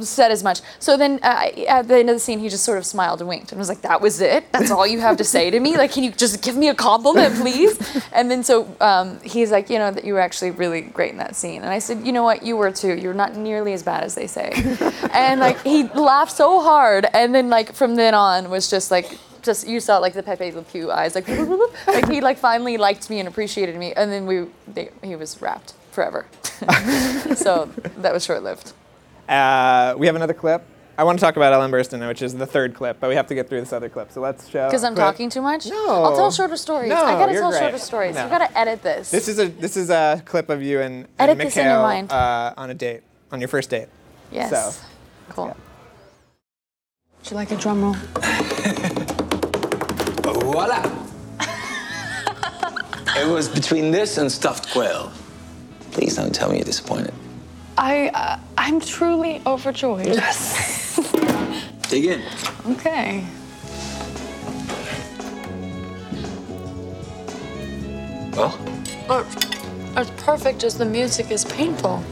said 0.00 0.30
as 0.30 0.42
much. 0.42 0.60
So 0.78 0.96
then 0.96 1.20
uh, 1.22 1.50
at 1.68 1.88
the 1.88 1.98
end 1.98 2.10
of 2.10 2.16
the 2.16 2.20
scene, 2.20 2.38
he 2.38 2.48
just 2.48 2.64
sort 2.64 2.78
of 2.78 2.86
smiled 2.86 3.20
and 3.20 3.28
winked 3.28 3.52
and 3.52 3.58
was 3.58 3.68
like, 3.68 3.82
"That 3.82 4.00
was 4.00 4.20
it. 4.20 4.50
That's 4.52 4.70
all 4.70 4.86
you 4.86 5.00
have 5.00 5.16
to 5.18 5.24
say 5.24 5.50
to 5.50 5.60
me. 5.60 5.76
Like, 5.76 5.92
can 5.92 6.04
you 6.04 6.10
just 6.10 6.42
give 6.42 6.56
me 6.56 6.68
a 6.68 6.74
compliment, 6.74 7.34
please?" 7.36 7.78
And 8.12 8.30
then 8.30 8.42
so 8.42 8.74
um, 8.80 9.20
he's 9.20 9.50
like, 9.50 9.70
"You 9.70 9.78
know 9.78 9.90
that 9.90 10.04
you 10.04 10.14
were 10.14 10.20
actually 10.20 10.50
really 10.50 10.82
great 10.82 11.12
in 11.12 11.18
that 11.18 11.36
scene." 11.36 11.62
And 11.62 11.70
I 11.70 11.78
said, 11.78 12.06
"You 12.06 12.12
know 12.12 12.22
what? 12.22 12.42
You 12.42 12.56
were 12.56 12.70
too. 12.70 12.94
You're 12.96 13.14
not 13.14 13.36
nearly 13.36 13.72
as 13.72 13.82
bad 13.82 14.04
as 14.04 14.14
they 14.14 14.26
say." 14.26 14.52
and 15.12 15.40
like 15.40 15.60
he 15.62 15.84
laughed 15.84 16.32
so 16.32 16.60
hard, 16.60 17.06
and 17.12 17.34
then 17.34 17.48
like 17.48 17.72
from 17.72 17.96
then 17.96 18.14
on 18.14 18.50
was 18.50 18.70
just 18.70 18.90
like. 18.90 19.18
Just 19.42 19.68
you 19.68 19.78
saw 19.78 19.98
like 19.98 20.14
the 20.14 20.22
Pepe 20.22 20.52
Le 20.52 20.62
Pew 20.62 20.90
eyes, 20.90 21.14
like 21.14 21.28
like 21.86 22.08
he 22.08 22.22
like 22.22 22.38
finally 22.38 22.78
liked 22.78 23.10
me 23.10 23.18
and 23.18 23.28
appreciated 23.28 23.76
me, 23.76 23.92
and 23.92 24.10
then 24.10 24.24
we 24.24 24.46
they, 24.66 24.88
he 25.02 25.16
was 25.16 25.42
wrapped 25.42 25.74
forever. 25.92 26.24
so 27.36 27.70
that 27.98 28.14
was 28.14 28.24
short 28.24 28.42
lived. 28.42 28.72
Uh, 29.28 29.94
we 29.98 30.06
have 30.06 30.16
another 30.16 30.34
clip. 30.34 30.64
I 30.96 31.02
want 31.02 31.18
to 31.18 31.24
talk 31.24 31.34
about 31.36 31.52
Ellen 31.52 31.72
Burstyn, 31.72 32.06
which 32.06 32.22
is 32.22 32.34
the 32.36 32.46
third 32.46 32.72
clip, 32.74 33.00
but 33.00 33.08
we 33.08 33.16
have 33.16 33.26
to 33.26 33.34
get 33.34 33.48
through 33.48 33.58
this 33.60 33.72
other 33.72 33.88
clip. 33.88 34.12
So 34.12 34.20
let's 34.20 34.48
show. 34.48 34.68
Because 34.68 34.84
I'm 34.84 34.94
clip. 34.94 35.04
talking 35.06 35.28
too 35.28 35.42
much? 35.42 35.66
No. 35.66 36.04
I'll 36.04 36.14
tell 36.16 36.30
shorter 36.30 36.56
stories. 36.56 36.88
No, 36.90 36.96
I 37.04 37.12
gotta 37.18 37.32
you're 37.32 37.40
tell 37.42 37.50
great. 37.50 37.60
shorter 37.62 37.78
stories. 37.78 38.14
No. 38.14 38.24
You 38.24 38.30
gotta 38.30 38.56
edit 38.56 38.82
this. 38.82 39.10
This 39.10 39.26
is 39.26 39.40
a 39.40 39.48
this 39.48 39.76
is 39.76 39.90
a 39.90 40.22
clip 40.24 40.50
of 40.50 40.62
you 40.62 40.80
and, 40.80 40.94
and 41.18 41.30
Edit 41.30 41.38
this 41.38 41.56
in 41.56 41.64
your 41.64 41.74
Michiel 41.76 41.82
mind. 41.82 42.12
Uh, 42.12 42.54
on 42.56 42.70
a 42.70 42.74
date, 42.74 43.02
on 43.32 43.40
your 43.40 43.48
first 43.48 43.70
date. 43.70 43.88
yes. 44.30 44.50
So, 44.50 44.86
cool. 45.30 45.56
Would 47.18 47.30
you 47.30 47.36
like 47.36 47.50
a 47.50 47.56
drum 47.56 47.82
roll? 47.82 47.94
Voila! 50.22 50.82
it 53.16 53.26
was 53.28 53.48
between 53.48 53.90
this 53.90 54.16
and 54.18 54.30
stuffed 54.30 54.70
quail. 54.72 55.10
Please 55.90 56.14
don't 56.14 56.32
tell 56.34 56.50
me 56.50 56.56
you're 56.58 56.64
disappointed. 56.64 57.14
I, 57.76 58.08
uh, 58.14 58.38
I'm 58.56 58.80
truly 58.80 59.42
overjoyed. 59.46 60.06
Yes. 60.06 60.96
Dig 61.88 62.04
in. 62.06 62.22
Okay. 62.66 63.24
Well, 68.36 68.58
It's 69.96 70.10
perfect 70.24 70.64
as 70.64 70.76
the 70.76 70.84
music 70.84 71.30
is 71.30 71.44
painful. 71.44 72.02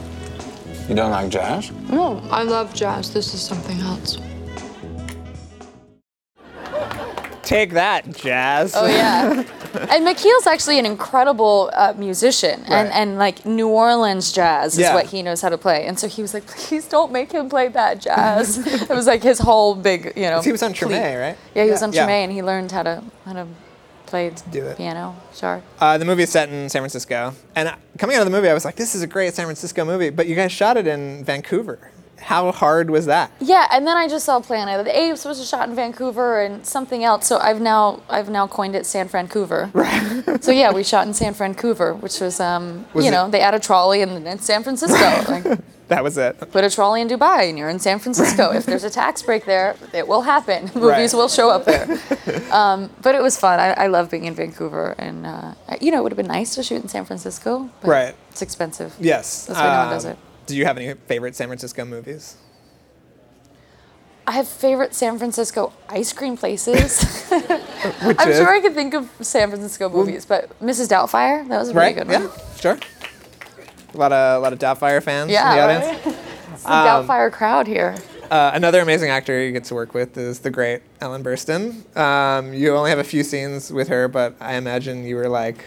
you 0.87 0.95
don't 0.95 1.11
like 1.11 1.29
jazz? 1.29 1.71
No, 1.89 2.21
I 2.29 2.43
love 2.43 2.73
jazz. 2.73 3.13
This 3.13 3.33
is 3.33 3.41
something 3.41 3.79
else. 3.81 4.17
take 7.43 7.71
that, 7.71 8.09
Jazz. 8.15 8.73
Oh 8.75 8.87
yeah. 8.87 9.43
and 9.75 10.05
Michiel's 10.07 10.47
actually 10.47 10.79
an 10.79 10.85
incredible 10.85 11.69
uh, 11.73 11.93
musician, 11.97 12.61
and, 12.65 12.69
Right. 12.89 12.91
and 12.93 13.17
like 13.17 13.45
New 13.45 13.67
Orleans 13.69 14.31
jazz 14.31 14.73
is 14.73 14.79
Yeah. 14.79 14.93
what 14.93 15.05
he 15.07 15.21
knows 15.23 15.41
how 15.41 15.49
to 15.49 15.57
play. 15.57 15.85
And 15.87 15.97
so 15.99 16.07
he 16.07 16.21
was 16.21 16.33
like, 16.33 16.45
please 16.47 16.85
don't 16.87 17.11
make 17.11 17.31
him 17.31 17.49
play 17.49 17.67
that 17.69 17.99
jazz. 17.99 18.57
it 18.83 18.89
was 18.89 19.07
like 19.07 19.23
his 19.23 19.39
whole 19.39 19.75
big, 19.75 20.13
you 20.15 20.29
know. 20.29 20.41
He 20.41 20.51
was 20.51 20.63
on. 20.63 20.73
Treme, 20.73 20.89
right? 21.19 21.37
Yeah, 21.55 21.63
he 21.65 21.71
was 21.71 21.81
Yeah. 21.81 21.87
on 21.87 21.93
Yeah. 21.93 22.07
And 22.07 22.31
he 22.31 22.41
learned 22.41 22.71
how 22.71 22.83
to 22.83 23.03
how 23.25 23.33
to 23.33 23.47
play 24.05 24.31
Do 24.51 24.65
it. 24.67 24.77
piano. 24.77 25.15
Sure. 25.33 25.61
Uh, 25.79 25.97
the 25.97 26.05
movie 26.05 26.23
is 26.23 26.29
set 26.29 26.49
in 26.49 26.69
San 26.69 26.81
Francisco, 26.81 27.33
and 27.55 27.67
uh, 27.69 27.75
coming 27.97 28.15
out 28.15 28.21
of 28.21 28.25
the 28.31 28.31
movie, 28.37 28.47
I 28.49 28.53
was 28.53 28.63
like, 28.65 28.75
"This 28.75 28.93
is 28.95 29.01
a 29.01 29.07
great 29.07 29.33
San 29.33 29.45
Francisco 29.45 29.83
movie," 29.85 30.11
but 30.11 30.27
you 30.27 30.35
guys 30.35 30.51
shot 30.51 30.77
it 30.77 30.85
in 30.87 31.23
Vancouver. 31.23 31.79
How 32.23 32.51
hard 32.51 32.89
was 32.89 33.05
that? 33.05 33.31
Yeah, 33.39 33.67
and 33.71 33.85
then 33.85 33.97
I 33.97 34.07
just 34.07 34.25
saw 34.25 34.39
Planet 34.39 34.79
of 34.79 34.85
the 34.85 34.97
Apes 34.97 35.25
was 35.25 35.47
shot 35.47 35.67
in 35.69 35.75
Vancouver 35.75 36.41
and 36.41 36.65
something 36.65 37.03
else. 37.03 37.27
So 37.27 37.37
I've 37.37 37.61
now 37.61 38.01
I've 38.09 38.29
now 38.29 38.47
coined 38.47 38.75
it 38.75 38.85
San 38.85 39.07
Vancouver. 39.07 39.69
Right. 39.73 40.43
so 40.43 40.51
yeah, 40.51 40.71
we 40.71 40.83
shot 40.83 41.05
in 41.07 41.13
San 41.13 41.33
Vancouver, 41.33 41.93
which 41.93 42.19
was 42.19 42.39
um 42.39 42.85
Was 42.93 43.05
you 43.05 43.09
it- 43.11 43.13
know 43.15 43.29
they 43.29 43.41
add 43.41 43.53
a 43.53 43.59
trolley 43.59 44.01
in, 44.01 44.09
in 44.25 44.39
San 44.39 44.63
Francisco. 44.63 44.97
like, 45.31 45.59
That 45.89 46.01
was 46.03 46.17
it. 46.17 46.39
put 46.51 46.63
a 46.63 46.69
trolley 46.69 47.01
in 47.01 47.07
Dubai 47.09 47.49
and 47.49 47.57
you're 47.57 47.69
in 47.69 47.77
San 47.79 47.99
Francisco. 47.99 48.51
if 48.53 48.65
there's 48.65 48.85
a 48.85 48.89
tax 48.89 49.21
break 49.21 49.43
there, 49.45 49.75
it 49.93 50.07
will 50.07 50.21
happen. 50.21 50.63
Movies 50.75 50.81
Right. 50.81 51.13
will 51.13 51.27
show 51.27 51.49
up 51.49 51.65
there. 51.65 51.85
um, 52.51 52.89
but 53.01 53.13
it 53.15 53.21
was 53.21 53.37
fun. 53.37 53.59
I, 53.59 53.73
I 53.73 53.87
love 53.87 54.09
being 54.09 54.25
in 54.25 54.33
Vancouver, 54.33 54.95
and 54.97 55.25
uh, 55.25 55.53
you 55.81 55.91
know 55.91 55.99
it 55.99 56.03
would 56.03 56.11
have 56.13 56.17
been 56.23 56.33
nice 56.39 56.55
to 56.55 56.63
shoot 56.63 56.81
in 56.81 56.87
San 56.87 57.03
Francisco. 57.05 57.69
But 57.81 57.87
Right. 57.89 58.15
It's 58.31 58.41
expensive. 58.41 58.95
Yes. 58.99 59.45
That's 59.45 59.59
why 59.59 59.67
no 59.67 59.79
one 59.85 59.89
does 59.93 60.05
Um, 60.05 60.11
it. 60.13 60.17
Do 60.45 60.55
you 60.55 60.65
have 60.65 60.77
any 60.77 60.93
favorite 61.07 61.35
San 61.35 61.47
Francisco 61.47 61.85
movies? 61.85 62.35
I 64.25 64.31
have 64.33 64.47
favorite 64.47 64.95
San 64.95 65.17
Francisco 65.17 65.73
ice 65.89 66.13
cream 66.13 66.37
places. 66.37 67.27
I'm 67.31 68.29
is- 68.29 68.37
sure 68.37 68.49
I 68.49 68.61
could 68.61 68.73
think 68.73 68.93
of 68.93 69.09
San 69.21 69.49
Francisco 69.49 69.89
movies, 69.89 70.25
but 70.25 70.57
Mrs. 70.61 70.87
Doubtfire, 70.89 71.47
that 71.49 71.57
was 71.59 71.69
a 71.69 71.73
right? 71.73 71.95
really 71.95 72.07
good 72.07 72.07
one. 72.07 72.21
yeah. 72.37 72.55
Sure. 72.59 72.79
A 73.93 73.97
lot 73.97 74.11
of 74.13 74.39
a 74.39 74.43
lot 74.43 74.53
of 74.53 74.59
Doubtfire 74.59 75.03
fans 75.03 75.29
Yeah, 75.29 75.51
in 75.51 75.57
the 75.57 75.63
audience. 75.63 76.05
right? 76.05 76.15
It's 76.53 76.63
the 76.63 76.71
Um, 76.71 77.07
Doubtfire 77.07 77.31
crowd 77.31 77.67
here. 77.67 77.95
Uh, 78.31 78.51
another 78.53 78.79
amazing 78.79 79.09
actor 79.09 79.43
you 79.43 79.51
get 79.51 79.63
to 79.65 79.75
work 79.75 79.93
with 79.93 80.17
is 80.17 80.39
the 80.39 80.49
great 80.51 80.81
Ellen 81.01 81.23
Burstyn. 81.23 81.83
Um, 81.97 82.53
you 82.53 82.75
only 82.75 82.89
have 82.91 82.99
a 82.99 83.03
few 83.03 83.23
scenes 83.23 83.71
with 83.73 83.87
her, 83.89 84.07
but 84.07 84.35
I 84.39 84.53
imagine 84.55 85.03
you 85.03 85.15
were 85.15 85.27
like 85.29 85.65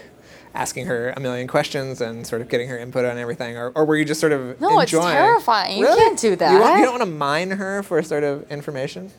asking 0.57 0.87
her 0.87 1.13
a 1.15 1.19
million 1.19 1.47
questions 1.47 2.01
and 2.01 2.25
sort 2.25 2.41
of 2.41 2.49
getting 2.49 2.67
her 2.67 2.77
input 2.77 3.05
on 3.05 3.17
everything, 3.17 3.55
or, 3.57 3.69
or 3.75 3.85
were 3.85 3.95
you 3.95 4.03
just 4.05 4.19
sort 4.19 4.31
of 4.33 4.59
No, 4.59 4.79
it's 4.79 4.91
enjoying? 4.91 5.15
terrifying. 5.15 5.77
You 5.79 5.85
can't 5.85 6.19
do 6.19 6.27
You, 6.27 6.31
want, 6.31 6.39
that. 6.39 6.77
you 6.79 6.83
don't 6.83 6.93
want 6.99 7.03
to 7.03 7.09
mine 7.09 7.51
her 7.51 7.83
for 7.83 8.01
sort 8.01 8.23
of 8.23 8.51
information. 8.51 9.11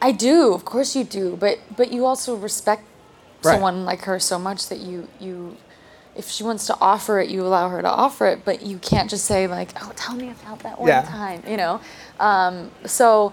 I 0.00 0.12
do, 0.12 0.52
of 0.54 0.64
course 0.64 0.94
you 0.94 1.02
do, 1.04 1.36
but 1.36 1.58
but 1.76 1.92
you 1.92 2.06
also 2.06 2.34
respect 2.36 2.82
Right. 3.42 3.52
someone 3.54 3.84
like 3.84 4.02
her 4.04 4.18
so 4.18 4.38
much 4.38 4.68
that 4.68 4.78
you 4.78 5.08
you 5.20 5.56
if 6.16 6.28
she 6.30 6.44
wants 6.44 6.66
to 6.68 6.76
offer 6.80 7.18
it, 7.20 7.28
you 7.28 7.42
allow 7.42 7.68
her 7.68 7.82
to 7.82 7.90
offer 7.90 8.26
it, 8.28 8.44
but 8.44 8.62
you 8.62 8.78
can't 8.78 9.10
just 9.10 9.24
say 9.24 9.46
like, 9.48 9.70
"Oh, 9.82 9.92
tell 9.96 10.14
me 10.14 10.30
about 10.30 10.60
that 10.60 10.78
one 10.78 10.88
Yeah. 10.88 11.02
time," 11.02 11.42
you 11.46 11.56
know. 11.56 11.80
Um, 12.20 12.70
so, 12.86 13.32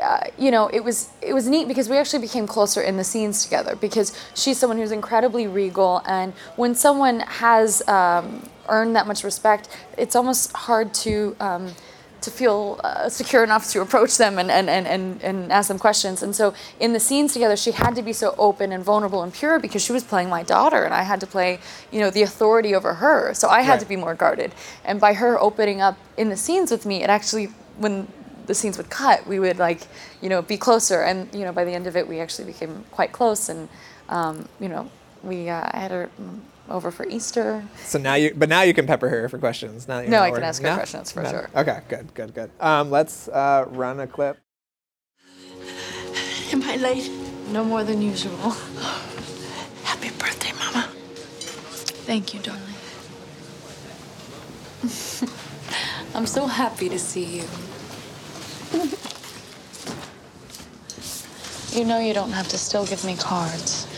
uh, 0.00 0.20
you 0.38 0.50
know, 0.50 0.68
it 0.68 0.82
was 0.82 1.08
it 1.22 1.32
was 1.34 1.46
neat 1.48 1.68
because 1.68 1.88
we 1.88 1.96
actually 1.96 2.20
became 2.20 2.46
closer 2.46 2.82
in 2.82 2.96
the 2.96 3.04
scenes 3.04 3.44
together 3.44 3.76
because 3.76 4.12
she's 4.34 4.58
someone 4.58 4.78
who's 4.78 4.92
incredibly 4.92 5.46
regal, 5.46 6.02
and 6.06 6.32
when 6.56 6.74
someone 6.74 7.20
has 7.20 7.86
um, 7.88 8.48
earned 8.68 8.96
that 8.96 9.06
much 9.06 9.22
respect, 9.24 9.68
it's 9.96 10.16
almost 10.16 10.52
hard 10.52 10.92
to. 10.94 11.36
Um, 11.40 11.74
to 12.20 12.30
feel 12.30 12.80
uh, 12.82 13.06
secure 13.06 13.44
enough 13.44 13.68
to 13.70 13.82
approach 13.82 14.16
them 14.16 14.38
and, 14.38 14.50
and, 14.50 14.70
and, 14.70 14.86
and, 14.86 15.22
and 15.22 15.52
ask 15.52 15.68
them 15.68 15.78
questions. 15.78 16.22
And 16.22 16.34
so 16.34 16.54
in 16.80 16.94
the 16.94 16.98
scenes 16.98 17.34
together, 17.34 17.54
she 17.54 17.72
had 17.72 17.94
to 17.96 18.02
be 18.02 18.14
so 18.14 18.34
open 18.38 18.72
and 18.72 18.82
vulnerable 18.82 19.22
and 19.22 19.30
pure 19.30 19.58
because 19.58 19.84
she 19.84 19.92
was 19.92 20.02
playing 20.04 20.30
my 20.30 20.42
daughter, 20.42 20.84
and 20.84 20.94
I 20.94 21.02
had 21.02 21.20
to 21.20 21.26
play, 21.26 21.58
you 21.92 22.00
know, 22.00 22.08
the 22.08 22.22
authority 22.22 22.74
over 22.74 22.94
her. 22.94 23.34
So 23.34 23.50
I 23.50 23.60
had 23.60 23.72
Right. 23.72 23.80
to 23.80 23.86
be 23.86 23.96
more 23.96 24.14
guarded. 24.14 24.54
And 24.86 24.98
by 24.98 25.12
her 25.12 25.38
opening 25.38 25.82
up 25.82 25.98
in 26.16 26.30
the 26.30 26.36
scenes 26.38 26.70
with 26.70 26.86
me, 26.86 27.02
it 27.02 27.10
actually 27.10 27.50
when 27.76 28.08
the 28.46 28.54
scenes 28.54 28.76
would 28.78 28.90
cut, 28.90 29.26
we 29.26 29.38
would 29.38 29.58
like, 29.58 29.80
you 30.20 30.28
know, 30.28 30.42
be 30.42 30.56
closer. 30.56 31.02
And 31.02 31.32
you 31.34 31.44
know, 31.44 31.52
by 31.52 31.64
the 31.64 31.72
end 31.72 31.86
of 31.86 31.96
it, 31.96 32.06
we 32.08 32.20
actually 32.20 32.44
became 32.46 32.84
quite 32.90 33.12
close. 33.12 33.48
And 33.48 33.68
um, 34.08 34.48
you 34.60 34.68
know, 34.68 34.90
we 35.22 35.48
uh, 35.48 35.68
I 35.72 35.78
had 35.78 35.90
her 35.90 36.10
mm, 36.20 36.40
over 36.68 36.90
for 36.90 37.06
Easter. 37.06 37.64
So 37.84 37.98
now 37.98 38.14
you, 38.14 38.34
but 38.36 38.48
now 38.48 38.62
you 38.62 38.74
can 38.74 38.86
pepper 38.86 39.08
her 39.08 39.28
for 39.28 39.38
questions. 39.38 39.88
Now 39.88 40.00
you 40.00 40.08
No, 40.08 40.18
know 40.18 40.22
I 40.24 40.30
can 40.30 40.40
where- 40.40 40.44
ask 40.44 40.62
her 40.62 40.74
questions 40.74 41.12
for 41.12 41.24
sure. 41.26 41.50
Okay, 41.56 41.80
good, 41.88 42.12
good, 42.14 42.34
good. 42.34 42.50
Um, 42.60 42.90
let's 42.90 43.28
uh, 43.28 43.66
run 43.68 44.00
a 44.00 44.06
clip. 44.06 44.38
Am 46.52 46.62
I 46.62 46.76
late? 46.76 47.10
No 47.50 47.64
more 47.64 47.82
than 47.84 48.00
usual. 48.00 48.50
Happy 49.82 50.10
birthday, 50.10 50.52
Mama. 50.52 50.88
Thank 52.06 52.32
you, 52.34 52.40
darling. 52.40 52.62
I'm 56.14 56.26
so 56.26 56.46
happy 56.46 56.88
to 56.88 56.98
see 56.98 57.24
you. 57.24 57.44
You 61.74 61.84
know 61.84 61.98
you 61.98 62.14
don't 62.14 62.30
have 62.30 62.46
to 62.50 62.56
still 62.56 62.86
give 62.86 63.04
me 63.04 63.16
cards. 63.16 63.88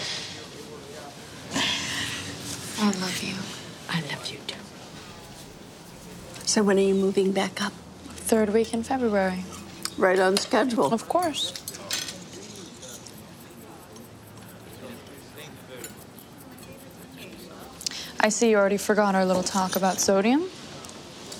I 2.80 2.86
love 2.86 3.22
you. 3.22 3.34
I 3.90 4.00
love 4.00 4.26
you 4.30 4.38
too. 4.46 4.56
So 6.46 6.62
when 6.62 6.78
are 6.78 6.82
you 6.82 6.94
moving 6.94 7.32
back 7.32 7.62
up? 7.62 7.74
Third 8.08 8.54
week 8.54 8.72
in 8.72 8.82
February. 8.82 9.44
Right 9.98 10.18
on 10.18 10.38
schedule. 10.38 10.90
Of 10.90 11.06
course. 11.06 11.52
I 18.18 18.30
see 18.30 18.48
you 18.50 18.56
already 18.56 18.78
forgot 18.78 19.14
our 19.14 19.26
little 19.26 19.42
talk 19.42 19.76
about 19.76 20.00
sodium. 20.00 20.48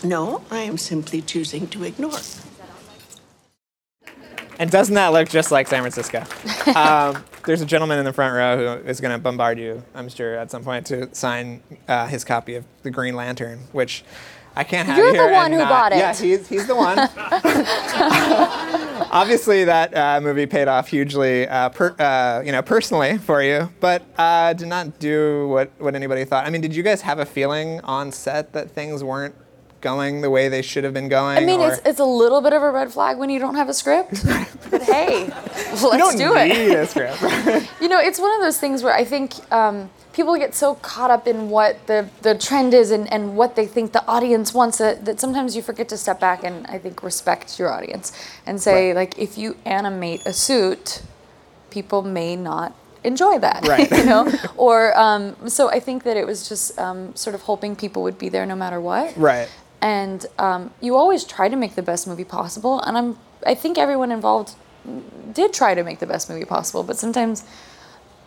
No, 0.04 0.42
I 0.50 0.58
am 0.58 0.76
simply 0.76 1.22
choosing 1.22 1.66
to 1.68 1.82
ignore. 1.84 2.20
And 4.58 4.70
doesn't 4.70 4.94
that 4.94 5.08
look 5.08 5.28
just 5.28 5.50
like 5.50 5.68
San 5.68 5.82
Francisco? 5.82 6.24
um, 6.74 7.22
there's 7.44 7.60
a 7.60 7.66
gentleman 7.66 7.98
in 7.98 8.04
the 8.04 8.12
front 8.12 8.34
row 8.34 8.78
who 8.78 8.88
is 8.88 9.00
going 9.00 9.12
to 9.12 9.18
bombard 9.18 9.58
you, 9.58 9.82
I'm 9.94 10.08
sure, 10.08 10.36
at 10.36 10.50
some 10.50 10.64
point 10.64 10.86
to 10.86 11.14
sign 11.14 11.62
uh, 11.88 12.06
his 12.06 12.24
copy 12.24 12.56
of 12.56 12.64
The 12.82 12.90
Green 12.90 13.14
Lantern, 13.14 13.60
which 13.72 14.04
I 14.58 14.64
can't 14.64 14.88
have 14.88 14.96
You're 14.96 15.12
here 15.12 15.26
the 15.28 15.34
one 15.34 15.52
who 15.52 15.58
not- 15.58 15.68
bought 15.68 15.92
it. 15.92 15.98
Yeah, 15.98 16.14
he's, 16.14 16.48
he's 16.48 16.66
the 16.66 16.74
one. 16.74 16.98
Obviously, 19.12 19.64
that 19.64 19.94
uh, 19.94 20.20
movie 20.22 20.46
paid 20.46 20.66
off 20.66 20.88
hugely, 20.88 21.46
uh, 21.46 21.68
per, 21.68 21.94
uh, 21.98 22.42
you 22.44 22.52
know, 22.52 22.62
personally 22.62 23.18
for 23.18 23.42
you, 23.42 23.70
but 23.80 24.02
uh, 24.16 24.54
did 24.54 24.68
not 24.68 24.98
do 24.98 25.46
what, 25.48 25.70
what 25.78 25.94
anybody 25.94 26.24
thought. 26.24 26.46
I 26.46 26.50
mean, 26.50 26.62
did 26.62 26.74
you 26.74 26.82
guys 26.82 27.02
have 27.02 27.18
a 27.18 27.26
feeling 27.26 27.80
on 27.82 28.10
set 28.10 28.54
that 28.54 28.70
things 28.70 29.04
weren't 29.04 29.34
going 29.80 30.20
the 30.20 30.30
way 30.30 30.48
they 30.48 30.62
should 30.62 30.84
have 30.84 30.94
been 30.94 31.08
going? 31.08 31.36
I 31.38 31.40
mean, 31.40 31.60
or- 31.60 31.72
it's, 31.72 31.80
it's 31.84 32.00
a 32.00 32.04
little 32.04 32.40
bit 32.40 32.52
of 32.52 32.62
a 32.62 32.70
red 32.70 32.92
flag 32.92 33.18
when 33.18 33.30
you 33.30 33.38
don't 33.38 33.54
have 33.56 33.68
a 33.68 33.74
script. 33.74 34.24
but 34.70 34.82
hey, 34.82 35.28
let's 35.28 35.82
you 35.82 35.98
don't 35.98 36.16
do 36.16 36.34
need 36.34 36.72
it. 36.72 36.78
a 36.78 36.86
script. 36.86 37.22
You 37.80 37.88
know, 37.88 38.00
it's 38.00 38.18
one 38.18 38.34
of 38.34 38.40
those 38.40 38.58
things 38.58 38.82
where 38.82 38.94
I 38.94 39.04
think 39.04 39.34
um, 39.52 39.90
people 40.12 40.36
get 40.36 40.54
so 40.54 40.74
caught 40.76 41.10
up 41.10 41.28
in 41.28 41.50
what 41.50 41.86
the, 41.86 42.08
the 42.22 42.36
trend 42.36 42.74
is 42.74 42.90
and, 42.90 43.10
and 43.12 43.36
what 43.36 43.54
they 43.54 43.66
think 43.66 43.92
the 43.92 44.04
audience 44.06 44.52
wants 44.54 44.78
that, 44.78 45.04
that 45.04 45.20
sometimes 45.20 45.54
you 45.54 45.62
forget 45.62 45.88
to 45.90 45.96
step 45.96 46.18
back 46.18 46.42
and 46.42 46.66
I 46.66 46.78
think 46.78 47.02
respect 47.02 47.58
your 47.58 47.70
audience 47.72 48.12
and 48.46 48.60
say, 48.60 48.92
like, 48.94 49.18
if 49.18 49.36
you 49.38 49.56
animate 49.64 50.24
a 50.26 50.32
suit, 50.32 51.02
people 51.70 52.02
may 52.02 52.34
not 52.34 52.74
enjoy 53.04 53.38
that. 53.38 53.66
Right. 53.68 53.90
you 53.90 54.04
know? 54.04 54.32
Or, 54.56 54.98
um, 54.98 55.36
so 55.48 55.68
I 55.68 55.78
think 55.80 56.02
that 56.04 56.16
it 56.16 56.26
was 56.26 56.48
just 56.48 56.76
um, 56.78 57.14
sort 57.14 57.34
of 57.34 57.42
hoping 57.42 57.76
people 57.76 58.02
would 58.02 58.18
be 58.18 58.28
there 58.28 58.46
no 58.46 58.56
matter 58.56 58.80
what. 58.80 59.16
right. 59.16 59.48
And 59.82 60.24
um, 60.38 60.72
you 60.80 60.96
always 60.96 61.24
try 61.24 61.48
to 61.48 61.56
make 61.56 61.74
the 61.74 61.82
best 61.82 62.06
movie 62.06 62.24
possible. 62.24 62.80
And 62.80 62.96
I'm, 62.96 63.18
I 63.46 63.54
think 63.54 63.78
everyone 63.78 64.10
involved 64.12 64.54
did 65.32 65.52
try 65.52 65.74
to 65.74 65.82
make 65.84 65.98
the 65.98 66.06
best 66.06 66.30
movie 66.30 66.44
possible, 66.44 66.82
but 66.82 66.96
sometimes 66.96 67.44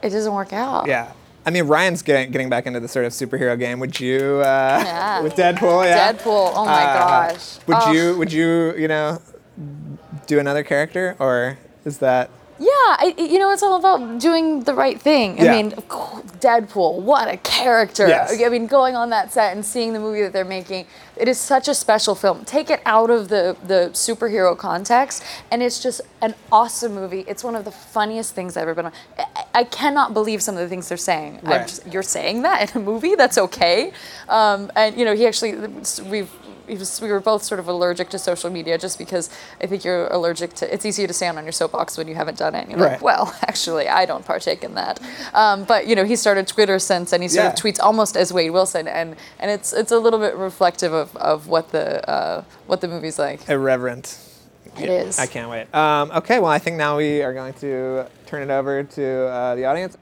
it 0.04 0.10
doesn't 0.10 0.34
work 0.34 0.54
out. 0.54 0.88
Yeah. 0.88 1.12
I 1.46 1.52
mean, 1.52 1.66
Ryan's 1.68 2.02
getting, 2.02 2.32
getting 2.32 2.50
back 2.50 2.66
into 2.68 2.80
the 2.80 2.88
sort 2.88 3.06
of 3.06 3.14
superhero 3.14 3.58
game. 3.58 3.80
Would 3.80 4.00
you, 4.00 4.42
uh, 4.42 4.82
Yeah. 4.86 5.22
with 5.24 5.36
Deadpool? 5.36 5.86
Yeah. 5.86 6.14
Deadpool. 6.14 6.52
Oh 6.56 6.66
my 6.66 6.84
Uh, 6.84 7.30
gosh. 7.30 7.58
Would 7.68 7.78
Oh. 7.80 7.92
you, 7.94 8.18
would 8.18 8.32
you, 8.34 8.76
you 8.76 8.88
know, 8.88 9.22
do 10.28 10.38
another 10.40 10.64
character, 10.64 11.16
or 11.20 11.58
is 11.86 11.98
that? 12.00 12.30
Yeah, 12.60 12.68
I, 12.72 13.14
you 13.18 13.40
know, 13.40 13.52
it's 13.52 13.64
all 13.64 13.78
about 13.78 14.20
doing 14.20 14.64
the 14.64 14.74
right 14.74 15.00
thing. 15.02 15.40
I 15.40 15.44
Yeah. 15.46 15.52
mean, 15.62 15.72
Deadpool, 16.40 17.00
what 17.02 17.28
a 17.28 17.38
character. 17.38 18.08
Yes. 18.08 18.42
I 18.44 18.50
mean, 18.50 18.68
going 18.68 18.96
on 18.96 19.10
that 19.12 19.32
set 19.32 19.54
and 19.56 19.66
seeing 19.66 19.94
the 19.94 20.00
movie 20.00 20.22
that 20.22 20.34
they're 20.34 20.46
making, 20.46 20.86
it 21.16 21.28
is 21.28 21.38
such 21.38 21.68
a 21.68 21.74
special 21.74 22.16
film. 22.16 22.46
Take 22.46 22.70
it 22.70 22.82
out 22.86 23.10
of 23.10 23.30
the, 23.30 23.56
the 23.66 23.90
superhero 23.94 24.58
context, 24.58 25.24
and 25.52 25.62
it's 25.64 25.82
just 25.82 26.02
an 26.22 26.34
awesome 26.52 26.94
movie. 26.96 27.26
It's 27.28 27.44
one 27.44 27.56
of 27.56 27.66
the 27.66 27.72
funniest 27.72 28.36
things 28.36 28.56
I've 28.58 28.64
ever 28.64 28.74
been 28.76 28.86
on. 28.88 28.94
I, 29.18 29.26
I 29.56 29.64
cannot 29.66 30.14
believe 30.14 30.42
some 30.42 30.56
of 30.56 30.62
the 30.62 30.68
things 30.70 30.88
they're 30.90 30.98
saying. 30.98 31.40
I'm 31.44 31.50
Right. 31.50 31.68
just- 31.68 31.86
you're 31.88 32.04
saying 32.04 32.42
that 32.44 32.74
in 32.76 32.82
a 32.82 32.86
movie? 32.86 33.16
That's 33.16 33.38
okay. 33.38 33.92
Um, 34.28 34.72
and, 34.76 34.98
you 34.98 35.06
know, 35.06 35.16
he 35.16 35.28
actually, 35.28 35.56
we've, 36.10 36.30
was, 36.78 37.02
we 37.02 37.10
were 37.12 37.20
both 37.20 37.44
sort 37.44 37.60
of 37.60 37.68
allergic 37.68 38.10
to 38.10 38.20
social 38.20 38.50
media 38.50 38.78
just 38.78 38.98
because 38.98 39.30
I 39.62 39.66
think 39.68 39.84
you're 39.84 40.08
allergic 40.08 40.54
to. 40.56 40.74
It's 40.74 40.86
easier 40.86 41.08
to 41.08 41.14
stand 41.14 41.38
on 41.38 41.44
your 41.46 41.52
soapbox 41.52 41.98
when 41.98 42.08
you 42.08 42.16
haven't 42.16 42.38
done 42.38 42.54
it. 42.56 42.62
And 42.64 42.72
you're 42.72 42.80
Right. 42.80 42.92
like, 42.94 43.02
well, 43.02 43.36
actually, 43.48 43.88
I 43.88 44.06
don't 44.06 44.26
partake 44.26 44.64
in 44.64 44.76
that. 44.76 45.00
Um, 45.34 45.64
but 45.64 45.88
you 45.88 45.96
know, 45.96 46.04
he 46.06 46.16
started 46.16 46.48
Twitter 46.48 46.78
since, 46.80 47.14
and 47.14 47.24
he 47.24 47.30
sort 47.30 47.48
of 47.48 47.54
tweets 47.56 47.80
almost 47.82 48.16
as 48.16 48.32
Wade 48.34 48.52
Wilson, 48.52 48.88
and 48.88 49.16
and 49.40 49.50
it's 49.52 49.74
it's 49.74 49.92
a 49.92 49.98
little 50.00 50.20
bit 50.20 50.36
reflective 50.36 50.94
of, 50.94 51.16
of 51.18 51.48
what 51.48 51.70
the 51.72 52.08
uh, 52.10 52.44
what 52.68 52.82
the 52.82 52.88
movie's 52.88 53.18
like. 53.20 53.48
Irreverent. 53.50 54.18
It 54.80 54.88
is. 54.90 55.18
I 55.20 55.26
can't 55.26 55.50
wait. 55.50 55.74
Um, 55.74 56.12
okay, 56.12 56.38
well, 56.40 56.52
I 56.52 56.60
think 56.60 56.78
now 56.78 56.98
we 56.98 57.24
are 57.24 57.34
going 57.34 57.54
to 57.56 58.06
turn 58.28 58.44
it 58.44 58.54
over 58.54 58.84
to 58.84 59.26
uh, 59.28 59.56
the 59.56 59.66
audience. 59.66 59.98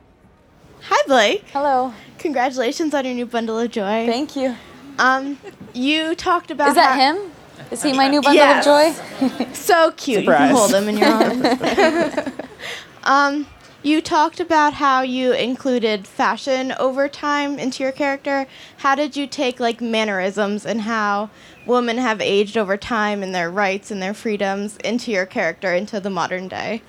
Hi, 0.83 1.01
Blake. 1.07 1.45
Hello. 1.53 1.93
Congratulations 2.19 2.93
on 2.93 3.05
your 3.05 3.13
new 3.13 3.25
bundle 3.25 3.57
of 3.57 3.71
joy. 3.71 4.05
Thank 4.05 4.35
you. 4.35 4.55
Um, 4.99 5.37
you 5.73 6.15
talked 6.15 6.51
about 6.51 6.69
Is 6.69 6.75
that 6.75 6.93
how- 6.99 7.13
him? 7.15 7.31
Is 7.69 7.83
he 7.83 7.91
my 7.91 8.07
new 8.07 8.21
bundle 8.21 8.33
Yes. 8.45 8.65
of 8.65 9.29
joy? 9.29 9.45
so 9.53 9.91
cute. 9.91 10.19
You 10.23 10.25
Surprise. 10.31 10.39
can 10.47 10.55
hold 10.55 10.73
him 10.73 10.87
in 10.89 10.97
your 10.97 11.09
arms. 11.09 12.31
um, 13.03 13.47
you 13.83 14.01
talked 14.01 14.39
about 14.39 14.73
how 14.75 15.01
you 15.01 15.33
included 15.33 16.07
fashion 16.07 16.73
over 16.79 17.09
time 17.09 17.59
into 17.59 17.83
your 17.83 17.91
character. 17.91 18.47
How 18.77 18.95
did 18.95 19.17
you 19.17 19.27
take 19.27 19.59
like 19.59 19.81
mannerisms 19.81 20.65
and 20.65 20.81
how 20.81 21.29
women 21.65 21.97
have 21.97 22.21
aged 22.21 22.57
over 22.57 22.77
time 22.77 23.21
and 23.21 23.35
their 23.35 23.51
rights 23.51 23.91
and 23.91 24.01
their 24.01 24.13
freedoms 24.13 24.77
into 24.77 25.11
your 25.11 25.25
character 25.25 25.73
into 25.73 25.99
the 25.99 26.09
modern 26.09 26.47
day? 26.47 26.81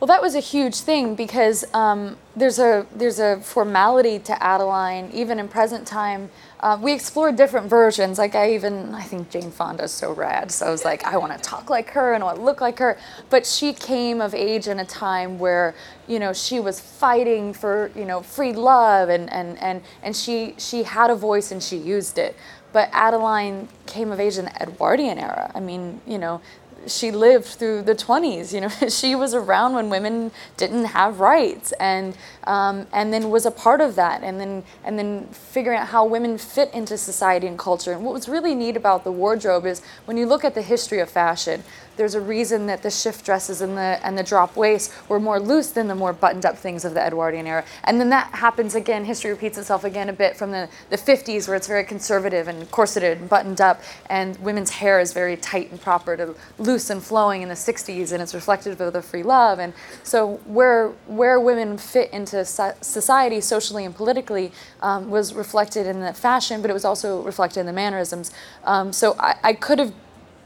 Well, 0.00 0.08
that 0.08 0.20
was 0.20 0.34
a 0.34 0.40
huge 0.40 0.80
thing 0.80 1.14
because 1.14 1.64
um, 1.72 2.16
there's 2.34 2.58
a 2.58 2.86
there's 2.92 3.20
a 3.20 3.40
formality 3.40 4.18
to 4.18 4.42
Adaline 4.44 5.10
even 5.12 5.38
in 5.38 5.46
present 5.46 5.86
time. 5.86 6.28
Uh, 6.62 6.78
we 6.80 6.92
explored 6.92 7.34
different 7.34 7.68
versions. 7.68 8.18
Like 8.18 8.36
I 8.36 8.54
even 8.54 8.94
I 8.94 9.02
think 9.02 9.30
Jane 9.30 9.50
Fonda's 9.50 9.90
so 9.90 10.12
rad. 10.12 10.52
So 10.52 10.66
I 10.66 10.70
was 10.70 10.84
like, 10.84 11.04
I 11.04 11.16
want 11.16 11.32
to 11.32 11.38
talk 11.38 11.68
like 11.68 11.90
her 11.90 12.14
and 12.14 12.22
I 12.22 12.26
want 12.26 12.38
to 12.38 12.44
look 12.44 12.60
like 12.60 12.78
her. 12.78 12.96
But 13.30 13.44
she 13.44 13.72
came 13.72 14.20
of 14.20 14.32
age 14.32 14.68
in 14.68 14.78
a 14.78 14.84
time 14.84 15.40
where 15.40 15.74
you 16.06 16.20
know 16.20 16.32
she 16.32 16.60
was 16.60 16.78
fighting 16.78 17.52
for 17.52 17.90
you 17.96 18.04
know 18.04 18.22
free 18.22 18.52
love 18.52 19.08
and 19.08 19.32
and 19.32 19.58
and 19.60 19.82
and 20.04 20.14
she 20.14 20.54
she 20.56 20.84
had 20.84 21.10
a 21.10 21.16
voice 21.16 21.50
and 21.50 21.60
she 21.60 21.76
used 21.76 22.16
it. 22.16 22.36
But 22.72 22.88
Adaline 22.92 23.68
came 23.86 24.12
of 24.12 24.20
age 24.20 24.38
in 24.38 24.46
the 24.46 24.62
Edwardian 24.62 25.18
era. 25.18 25.50
I 25.54 25.60
mean, 25.60 26.00
you 26.06 26.16
know, 26.16 26.40
she 26.86 27.10
lived 27.10 27.46
through 27.46 27.82
the 27.82 27.94
20s. 27.94 28.52
You 28.52 28.62
know, 28.62 28.68
she 28.88 29.14
was 29.14 29.34
around 29.34 29.74
when 29.74 29.90
women 29.90 30.30
didn't 30.56 30.86
have 30.86 31.20
rights, 31.20 31.72
and 31.72 32.16
um, 32.44 32.86
and 32.92 33.12
then 33.12 33.30
was 33.30 33.46
a 33.46 33.50
part 33.50 33.80
of 33.80 33.94
that, 33.96 34.22
and 34.22 34.40
then 34.40 34.64
and 34.84 34.98
then 34.98 35.26
figuring 35.28 35.78
out 35.78 35.88
how 35.88 36.04
women 36.04 36.38
fit 36.38 36.72
into 36.72 36.96
society 36.96 37.46
and 37.46 37.58
culture. 37.58 37.92
And 37.92 38.04
what 38.04 38.14
was 38.14 38.28
really 38.28 38.54
neat 38.54 38.76
about 38.76 39.04
the 39.04 39.12
wardrobe 39.12 39.66
is 39.66 39.82
when 40.04 40.16
you 40.16 40.26
look 40.26 40.44
at 40.44 40.54
the 40.54 40.62
history 40.62 41.00
of 41.00 41.10
fashion, 41.10 41.62
there's 41.96 42.14
a 42.14 42.20
reason 42.20 42.66
that 42.66 42.82
the 42.82 42.90
shift 42.90 43.24
dresses 43.24 43.60
and 43.60 43.76
the 43.76 44.00
and 44.02 44.16
the 44.16 44.22
drop 44.22 44.56
waist 44.56 44.92
were 45.08 45.20
more 45.20 45.38
loose 45.38 45.70
than 45.70 45.88
the 45.88 45.94
more 45.94 46.12
buttoned 46.12 46.46
up 46.46 46.56
things 46.56 46.84
of 46.84 46.94
the 46.94 47.00
Edwardian 47.00 47.46
era. 47.46 47.64
And 47.84 48.00
then 48.00 48.08
that 48.10 48.28
happens 48.34 48.74
again. 48.74 49.04
History 49.04 49.30
repeats 49.30 49.58
itself 49.58 49.84
again 49.84 50.08
a 50.08 50.12
bit 50.12 50.36
from 50.36 50.50
the, 50.50 50.68
the 50.90 50.96
50s, 50.96 51.46
where 51.46 51.56
it's 51.56 51.66
very 51.66 51.84
conservative 51.84 52.48
and 52.48 52.70
corseted 52.70 53.18
and 53.18 53.28
buttoned 53.28 53.60
up, 53.60 53.82
and 54.06 54.38
women's 54.38 54.70
hair 54.70 55.00
is 55.00 55.12
very 55.12 55.36
tight 55.36 55.70
and 55.70 55.80
proper 55.80 56.16
to 56.16 56.34
loose 56.58 56.90
and 56.90 57.02
flowing 57.02 57.42
in 57.42 57.48
the 57.48 57.54
60s, 57.54 58.12
and 58.12 58.22
it's 58.22 58.34
reflective 58.34 58.80
of 58.80 58.92
the 58.92 59.02
free 59.02 59.22
love. 59.22 59.58
And 59.58 59.72
so 60.02 60.40
where 60.46 60.88
where 61.06 61.38
women 61.40 61.78
fit 61.78 62.10
into 62.12 62.44
so- 62.44 62.74
society 62.80 63.40
socially 63.40 63.84
and 63.84 63.94
politically 63.94 64.52
um, 64.80 65.10
was 65.10 65.34
reflected 65.34 65.86
in 65.86 66.00
the 66.00 66.12
fashion, 66.12 66.62
but 66.62 66.70
it 66.70 66.74
was 66.74 66.84
also 66.84 67.22
reflected 67.22 67.60
in 67.60 67.66
the 67.66 67.72
mannerisms. 67.72 68.30
Um, 68.64 68.92
so 68.92 69.14
I, 69.18 69.36
I 69.42 69.52
could 69.52 69.78
have 69.78 69.92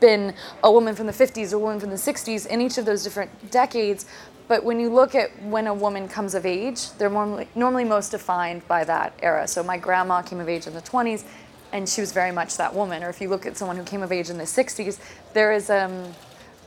been 0.01 0.35
a 0.63 0.71
woman 0.71 0.95
from 0.95 1.07
the 1.07 1.13
50s 1.13 1.53
or 1.53 1.57
a 1.57 1.59
woman 1.59 1.81
from 1.81 1.91
the 1.91 1.97
60s 1.97 2.47
in 2.47 2.61
each 2.61 2.79
of 2.79 2.85
those 2.85 3.03
different 3.03 3.51
decades. 3.51 4.07
But 4.49 4.65
when 4.65 4.79
you 4.79 4.91
look 4.91 5.15
at 5.15 5.31
when 5.43 5.67
a 5.67 5.75
woman 5.75 6.09
comes 6.09 6.35
of 6.35 6.47
age, 6.47 6.93
they're 6.93 7.11
normally, 7.11 7.49
normally 7.55 7.85
most 7.85 8.11
defined 8.11 8.67
by 8.69 8.85
that 8.85 9.13
era. 9.21 9.49
So 9.49 9.63
my 9.63 9.77
grandma 9.77 10.23
came 10.23 10.39
of 10.39 10.49
age 10.49 10.67
in 10.67 10.75
the 10.75 10.83
20s, 10.83 11.25
and 11.73 11.89
she 11.89 12.01
was 12.01 12.13
very 12.13 12.31
much 12.31 12.57
that 12.57 12.75
woman. 12.75 13.03
Or 13.03 13.09
if 13.09 13.21
you 13.21 13.29
look 13.29 13.45
at 13.45 13.57
someone 13.57 13.77
who 13.77 13.83
came 13.83 14.03
of 14.03 14.13
age 14.13 14.31
in 14.31 14.39
the 14.39 14.45
60s, 14.45 15.01
there 15.33 15.53
is 15.53 15.69
um, 15.69 16.15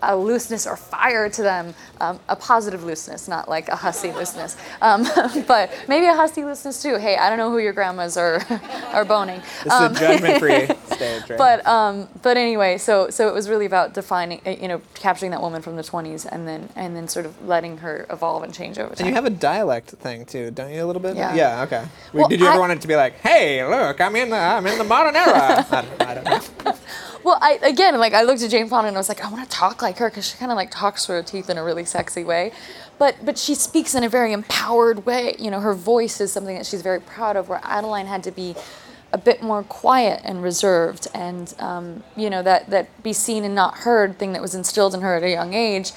a 0.01 0.15
looseness 0.15 0.67
or 0.67 0.77
fire 0.77 1.29
to 1.29 1.41
them, 1.41 1.73
um, 2.01 2.19
a 2.27 2.35
positive 2.35 2.83
looseness, 2.83 3.27
not 3.27 3.49
like 3.49 3.69
a 3.69 3.75
hussy 3.75 4.11
looseness, 4.11 4.57
um, 4.81 5.03
but 5.47 5.71
maybe 5.87 6.05
a 6.05 6.15
hussy 6.15 6.43
looseness 6.43 6.81
too. 6.81 6.97
Hey, 6.97 7.17
I 7.17 7.29
don't 7.29 7.37
know 7.37 7.49
who 7.49 7.59
your 7.59 7.73
grandmas 7.73 8.17
are 8.17 8.45
are 8.93 9.05
boning. 9.05 9.41
This 9.63 9.73
is 9.73 9.81
a 9.81 9.93
judgment-free 9.93 10.67
stage, 10.99 11.29
right? 11.29 11.37
But 11.37 11.65
um, 11.65 12.07
but 12.21 12.37
anyway, 12.37 12.77
so 12.77 13.09
so 13.09 13.27
it 13.27 13.33
was 13.33 13.49
really 13.49 13.65
about 13.65 13.93
defining, 13.93 14.41
uh, 14.45 14.51
you 14.51 14.67
know, 14.67 14.81
capturing 14.93 15.31
that 15.31 15.41
woman 15.41 15.61
from 15.61 15.75
the 15.75 15.81
20s 15.81 16.25
and 16.31 16.47
then 16.47 16.69
and 16.75 16.95
then 16.95 17.07
sort 17.07 17.25
of 17.25 17.45
letting 17.47 17.77
her 17.77 18.05
evolve 18.09 18.43
and 18.43 18.53
change 18.53 18.77
over 18.77 18.93
time. 18.95 19.07
And 19.07 19.09
you 19.09 19.15
have 19.15 19.25
a 19.25 19.29
dialect 19.29 19.89
thing 19.91 20.25
too, 20.25 20.51
don't 20.51 20.71
you? 20.71 20.83
A 20.83 20.87
little 20.87 21.01
bit. 21.01 21.15
Yeah. 21.15 21.33
Yeah. 21.35 21.63
Okay. 21.63 21.85
Well, 22.13 22.27
Did 22.27 22.39
you 22.39 22.45
ever 22.47 22.55
I- 22.55 22.59
want 22.59 22.71
it 22.73 22.81
to 22.81 22.87
be 22.87 22.95
like, 22.95 23.13
"Hey, 23.21 23.65
look, 23.65 23.99
I'm 24.01 24.15
in 24.15 24.29
the 24.29 24.37
I'm 24.37 24.65
in 24.67 24.77
the 24.77 24.83
modern 24.83 25.15
era"? 25.15 25.65
I 25.71 25.81
don't, 25.81 26.01
I 26.01 26.13
don't 26.15 26.25
know. 26.65 26.73
Well, 27.21 27.37
I 27.41 27.59
again, 27.63 27.99
like 27.99 28.13
I 28.13 28.21
looked 28.23 28.41
at 28.43 28.49
Jane 28.49 28.69
Fonda 28.69 28.87
and 28.87 28.95
I 28.95 28.99
was 28.99 29.09
like, 29.09 29.23
I 29.23 29.29
want 29.29 29.43
to 29.43 29.55
talk 29.55 29.81
like 29.81 29.97
her 29.97 30.09
because 30.09 30.25
she 30.25 30.37
kind 30.37 30.53
of 30.53 30.55
like 30.55 30.71
talks 30.71 31.05
through 31.05 31.15
her 31.17 31.23
teeth 31.23 31.49
in 31.49 31.57
a 31.57 31.63
really 31.65 31.83
sexy 31.83 32.23
way, 32.23 32.53
but 32.97 33.17
but 33.25 33.37
she 33.37 33.55
speaks 33.55 33.93
in 33.93 34.05
a 34.05 34.09
very 34.09 34.31
empowered 34.31 35.05
way. 35.05 35.35
You 35.37 35.51
know, 35.51 35.59
her 35.59 35.73
voice 35.73 36.21
is 36.21 36.31
something 36.31 36.55
that 36.55 36.65
she's 36.65 36.81
very 36.81 37.01
proud 37.01 37.35
of. 37.35 37.49
Where 37.49 37.59
Adaline 37.65 38.05
had 38.07 38.23
to 38.23 38.31
be 38.31 38.55
a 39.11 39.17
bit 39.17 39.41
more 39.41 39.63
quiet 39.63 40.21
and 40.23 40.43
reserved, 40.43 41.07
and 41.13 41.53
um, 41.59 42.03
you 42.15 42.29
know 42.29 42.43
that 42.43 42.69
that 42.69 43.03
be 43.03 43.13
seen 43.13 43.43
and 43.43 43.55
not 43.55 43.79
heard 43.79 44.17
thing 44.19 44.33
that 44.33 44.41
was 44.41 44.53
instilled 44.55 44.93
in 44.93 45.01
her 45.01 45.15
at 45.15 45.23
a 45.23 45.29
young 45.29 45.53
age. 45.53 45.91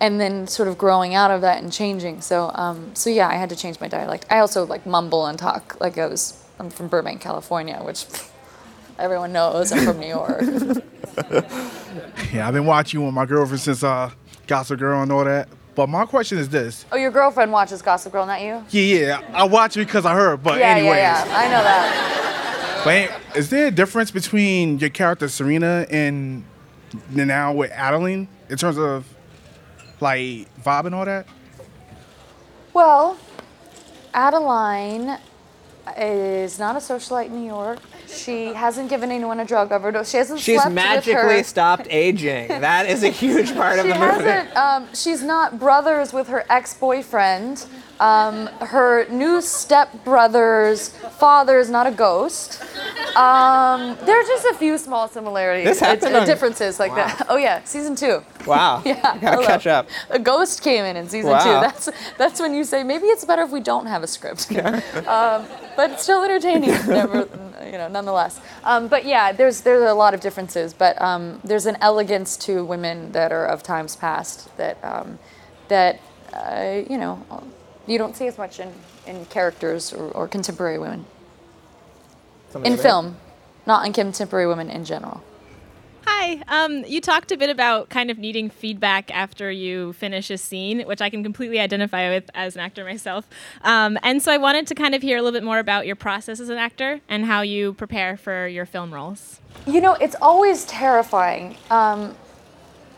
And 0.00 0.20
then 0.20 0.46
sort 0.46 0.68
of 0.68 0.78
growing 0.78 1.16
out 1.16 1.32
of 1.32 1.40
that 1.40 1.60
and 1.60 1.72
changing. 1.72 2.20
So, 2.20 2.52
um, 2.54 2.94
so 2.94 3.10
yeah, 3.10 3.26
I 3.26 3.34
had 3.34 3.48
to 3.48 3.56
change 3.56 3.80
my 3.80 3.88
dialect. 3.88 4.26
I 4.30 4.38
also 4.38 4.64
like 4.64 4.86
mumble 4.86 5.26
and 5.26 5.36
talk 5.36 5.76
like 5.80 5.98
I 5.98 6.06
was. 6.06 6.40
I'm 6.60 6.70
from 6.70 6.86
Burbank, 6.86 7.20
California, 7.20 7.80
which 7.82 8.06
everyone 8.98 9.32
knows. 9.32 9.72
I'm 9.72 9.84
from 9.84 9.98
New 9.98 10.06
York. 10.06 10.40
Yeah, 12.32 12.46
I've 12.46 12.54
been 12.54 12.66
watching 12.66 13.00
you 13.00 13.06
with 13.06 13.14
my 13.14 13.26
girlfriend 13.26 13.60
since 13.60 13.82
uh, 13.82 14.10
Gossip 14.46 14.78
Girl 14.78 15.02
and 15.02 15.10
all 15.10 15.24
that. 15.24 15.48
But 15.74 15.88
my 15.88 16.04
question 16.04 16.38
is 16.38 16.48
this. 16.48 16.84
Oh, 16.92 16.96
your 16.96 17.10
girlfriend 17.10 17.52
watches 17.52 17.82
Gossip 17.82 18.12
Girl, 18.12 18.26
not 18.26 18.40
you? 18.40 18.64
Yeah, 18.70 19.20
yeah, 19.20 19.20
I 19.32 19.44
watch 19.44 19.76
it 19.76 19.86
because 19.86 20.04
I 20.04 20.14
heard, 20.14 20.42
but 20.42 20.58
yeah, 20.58 20.68
anyways. 20.76 20.96
yeah, 20.96 21.26
yeah. 21.26 21.36
I 21.36 21.44
know 21.44 21.62
that. 21.62 22.17
But 22.84 23.10
is 23.34 23.50
there 23.50 23.66
a 23.66 23.70
difference 23.70 24.10
between 24.10 24.78
your 24.78 24.90
character 24.90 25.28
Serena 25.28 25.86
and 25.90 26.44
now 27.10 27.52
with 27.52 27.70
Adaline 27.72 28.28
in 28.48 28.56
terms 28.56 28.78
of 28.78 29.06
like 30.00 30.46
vibe 30.62 30.86
and 30.86 30.94
all 30.94 31.04
that? 31.04 31.26
Well, 32.72 33.18
Adaline 34.14 35.18
is 35.96 36.58
not 36.58 36.76
a 36.76 36.78
socialite 36.78 37.26
in 37.26 37.40
New 37.40 37.46
York. 37.46 37.80
She 38.08 38.46
hasn't 38.54 38.88
given 38.90 39.10
anyone 39.12 39.38
a 39.40 39.44
drug 39.44 39.70
overdose. 39.72 40.10
She 40.10 40.16
hasn't 40.16 40.40
She's 40.40 40.60
slept 40.60 40.74
magically 40.74 41.42
stopped 41.42 41.86
aging. 41.90 42.48
That 42.48 42.86
is 42.86 43.02
a 43.02 43.08
huge 43.10 43.54
part 43.54 43.78
of 43.78 43.84
she 43.86 43.92
the 43.92 43.98
movie. 43.98 44.24
hasn't. 44.24 44.56
Um, 44.56 44.88
she's 44.94 45.22
not 45.22 45.58
brothers 45.58 46.12
with 46.12 46.28
her 46.28 46.44
ex-boyfriend. 46.48 47.66
Um, 48.00 48.46
her 48.60 49.06
new 49.08 49.40
stepbrother's 49.40 50.90
father 51.18 51.58
is 51.58 51.68
not 51.68 51.86
a 51.86 51.90
ghost. 51.90 52.62
Um, 53.16 53.96
there 54.06 54.18
are 54.20 54.24
just 54.24 54.44
a 54.46 54.54
few 54.54 54.78
small 54.78 55.08
similarities, 55.08 55.82
uh, 55.82 55.96
on- 56.02 56.26
differences 56.26 56.78
like 56.78 56.90
Wow. 56.92 57.06
that. 57.08 57.26
Oh 57.28 57.36
yeah, 57.36 57.62
season 57.64 57.94
two. 57.96 58.22
Wow. 58.46 58.82
Yeah, 58.86 59.00
Gotta 59.02 59.18
hello. 59.20 59.46
catch 59.46 59.66
up. 59.66 59.88
A 60.10 60.18
ghost 60.18 60.62
came 60.62 60.84
in 60.84 60.96
in 60.96 61.08
season 61.08 61.30
Wow. 61.30 61.44
two. 61.44 61.66
That's 61.66 61.90
that's 62.18 62.40
when 62.40 62.54
you 62.54 62.64
say 62.64 62.82
maybe 62.84 63.06
it's 63.06 63.24
better 63.24 63.42
if 63.42 63.50
we 63.50 63.60
don't 63.60 63.86
have 63.86 64.02
a 64.02 64.06
script. 64.06 64.50
um, 65.06 65.46
but 65.76 65.90
it's 65.92 66.02
still 66.02 66.22
entertaining, 66.24 66.70
never, 66.88 67.28
you 67.64 67.72
know, 67.72 67.88
nonetheless. 67.88 68.40
Um, 68.64 68.88
but 68.88 69.04
yeah, 69.04 69.32
there's 69.32 69.62
there's 69.62 69.88
a 69.88 69.94
lot 69.94 70.14
of 70.14 70.20
differences, 70.20 70.74
but 70.74 71.00
um, 71.00 71.40
there's 71.44 71.66
an 71.66 71.76
elegance 71.80 72.36
to 72.38 72.64
women 72.64 73.12
that 73.12 73.32
are 73.32 73.46
of 73.46 73.62
times 73.62 73.96
past 73.96 74.54
that 74.56 74.78
um, 74.84 75.18
that 75.68 76.00
uh, 76.32 76.82
you 76.88 76.98
know 76.98 77.22
you 77.86 77.98
don't 77.98 78.16
see 78.16 78.26
as 78.26 78.38
much 78.38 78.60
in, 78.60 78.72
in 79.06 79.24
characters 79.26 79.92
or, 79.92 80.10
or 80.12 80.28
contemporary 80.28 80.78
women 80.78 81.04
Somebody 82.50 82.74
in 82.74 82.78
film, 82.80 83.16
not 83.66 83.86
in 83.86 83.92
contemporary 83.92 84.46
women 84.46 84.70
in 84.70 84.84
general. 84.84 85.22
Hi. 86.10 86.42
Um, 86.48 86.84
you 86.86 87.02
talked 87.02 87.32
a 87.32 87.36
bit 87.36 87.50
about 87.50 87.90
kind 87.90 88.10
of 88.10 88.18
needing 88.18 88.48
feedback 88.48 89.14
after 89.14 89.50
you 89.50 89.92
finish 89.92 90.30
a 90.30 90.38
scene, 90.38 90.80
which 90.86 91.02
I 91.02 91.10
can 91.10 91.22
completely 91.22 91.60
identify 91.60 92.08
with 92.08 92.30
as 92.34 92.56
an 92.56 92.62
actor 92.62 92.82
myself. 92.82 93.28
Um, 93.60 93.98
and 94.02 94.22
so 94.22 94.32
I 94.32 94.38
wanted 94.38 94.66
to 94.68 94.74
kind 94.74 94.94
of 94.94 95.02
hear 95.02 95.18
a 95.18 95.22
little 95.22 95.38
bit 95.38 95.44
more 95.44 95.58
about 95.58 95.86
your 95.86 95.96
process 95.96 96.40
as 96.40 96.48
an 96.48 96.56
actor 96.56 97.02
and 97.10 97.26
how 97.26 97.42
you 97.42 97.74
prepare 97.74 98.16
for 98.16 98.48
your 98.48 98.64
film 98.64 98.92
roles. 98.92 99.40
You 99.66 99.82
know, 99.82 99.94
it's 100.00 100.16
always 100.22 100.64
terrifying. 100.64 101.58
Um, 101.70 102.16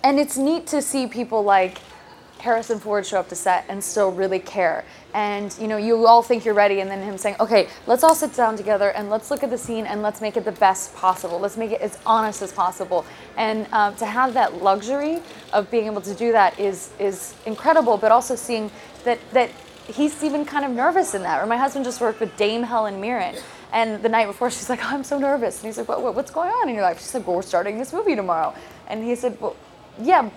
and 0.05 0.20
it's 0.20 0.37
neat 0.37 0.68
to 0.68 0.81
see 0.81 1.09
people 1.09 1.42
like 1.42 1.79
Harrison 2.40 2.81
Ford 2.81 3.07
show 3.07 3.20
up 3.20 3.29
to 3.29 3.37
set 3.37 3.64
and 3.68 3.83
still 3.83 4.11
really 4.11 4.38
care. 4.38 4.85
And 5.14 5.55
you 5.61 5.68
know, 5.68 5.76
you 5.76 6.07
all 6.07 6.22
think 6.22 6.44
you're 6.44 6.55
ready, 6.55 6.81
and 6.81 6.90
then 6.90 7.03
him 7.03 7.18
saying, 7.18 7.37
"Okay, 7.40 7.68
let's 7.87 8.03
all 8.03 8.14
sit 8.14 8.35
down 8.35 8.57
together 8.57 8.90
and 8.90 9.11
let's 9.11 9.31
look 9.31 9.42
at 9.42 9.50
the 9.50 9.59
scene 9.59 9.87
and 9.87 10.03
let's 10.03 10.20
make 10.20 10.37
it 10.37 10.44
the 10.44 10.53
best 10.53 10.94
possible. 10.94 11.38
Let's 11.38 11.57
make 11.57 11.72
it 11.72 11.81
as 11.81 11.98
honest 12.07 12.42
as 12.42 12.53
possible." 12.53 13.05
And 13.37 13.66
um, 13.72 13.94
to 13.96 14.07
have 14.07 14.35
that 14.35 14.62
luxury 14.62 15.20
of 15.53 15.70
being 15.70 15.87
able 15.87 16.00
to 16.03 16.14
do 16.14 16.33
that 16.33 16.59
is 16.59 16.90
is 16.98 17.35
incredible. 17.46 17.96
But 17.96 18.12
also 18.12 18.35
seeing 18.37 18.70
that 19.05 19.18
that 19.33 19.50
he's 19.88 20.22
even 20.22 20.44
kind 20.44 20.64
of 20.64 20.70
nervous 20.70 21.14
in 21.14 21.22
that. 21.22 21.42
Or 21.42 21.46
my 21.46 21.57
husband 21.57 21.85
just 21.85 22.00
worked 22.00 22.20
with 22.20 22.37
Dame 22.37 22.62
Helen 22.62 23.00
Mirren. 23.00 23.37
And 23.72 24.03
the 24.03 24.09
night 24.09 24.26
before, 24.26 24.50
she's 24.50 24.68
like, 24.68 24.85
I'm 24.85 25.05
so 25.05 25.18
nervous. 25.18 25.59
And 25.59 25.66
he's 25.66 25.79
like, 25.79 25.88
what, 25.88 26.03
what, 26.03 26.14
what's 26.14 26.31
going 26.31 26.50
on 26.50 26.68
in 26.68 26.74
your 26.74 26.83
life? 26.83 26.98
She's 26.98 27.14
like, 27.14 27.26
well, 27.26 27.37
we're 27.37 27.42
starting 27.42 27.79
this 27.79 27.92
movie 27.92 28.16
tomorrow. 28.16 28.55
And 28.88 29.05
he 29.05 29.14
said, 29.14 29.40
well, 29.40 29.57
yeah, 30.00 30.29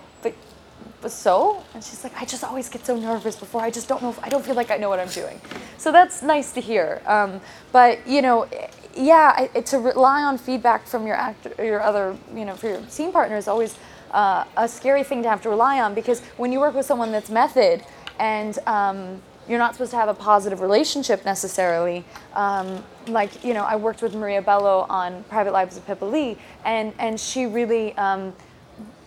but, 1.02 1.12
so? 1.12 1.64
And 1.74 1.84
she's 1.84 2.04
like, 2.04 2.14
I 2.22 2.26
just 2.26 2.44
always 2.44 2.70
get 2.70 2.86
so 2.86 2.96
nervous 2.98 3.36
before. 3.36 3.62
I 3.62 3.70
just 3.70 3.88
don't 3.88 4.02
know, 4.02 4.10
if, 4.10 4.24
I 4.24 4.30
don't 4.30 4.46
feel 4.46 4.56
like 4.56 4.72
I 4.72 4.78
know 4.78 4.90
what 4.90 5.00
I'm 5.00 5.10
doing. 5.10 5.40
So 5.78 5.92
that's 5.92 6.22
nice 6.22 6.52
to 6.54 6.62
hear. 6.62 7.02
Um, 7.06 7.42
but, 7.72 8.06
you 8.08 8.22
know, 8.22 8.48
yeah, 8.96 9.34
I, 9.36 9.50
it- 9.56 9.66
to 9.68 9.80
rely 9.80 10.24
on 10.24 10.38
feedback 10.38 10.86
from 10.88 11.06
your 11.08 11.16
actor, 11.16 11.54
your 11.64 11.82
other, 11.82 12.16
you 12.34 12.46
know, 12.46 12.56
for 12.56 12.68
your 12.70 12.82
scene 12.90 13.12
partner 13.12 13.38
is 13.38 13.48
always 13.48 13.76
uh, 14.12 14.46
a 14.58 14.68
scary 14.68 15.04
thing 15.04 15.24
to 15.24 15.30
have 15.30 15.42
to 15.42 15.50
rely 15.50 15.80
on 15.82 15.94
because 15.96 16.22
when 16.38 16.52
you 16.52 16.60
work 16.60 16.76
with 16.76 16.86
someone 16.86 17.12
that's 17.12 17.30
method 17.32 17.84
and 18.20 18.60
um, 18.68 19.22
you're 19.48 19.60
not 19.60 19.74
supposed 19.74 19.92
to 19.92 19.98
have 19.98 20.10
a 20.10 20.14
positive 20.14 20.62
relationship 20.62 21.26
necessarily. 21.26 22.06
Um, 22.34 22.84
like, 23.08 23.44
you 23.44 23.54
know, 23.54 23.64
I 23.64 23.76
worked 23.76 24.02
with 24.02 24.16
Maria 24.16 24.42
Bello 24.42 24.86
on 24.90 25.24
Private 25.26 25.52
Lives 25.52 25.76
of 25.76 25.86
Pippa 25.86 26.06
Lee, 26.06 26.38
and, 26.64 26.94
and 27.00 27.20
she 27.20 27.46
really, 27.46 27.94
um, 27.98 28.34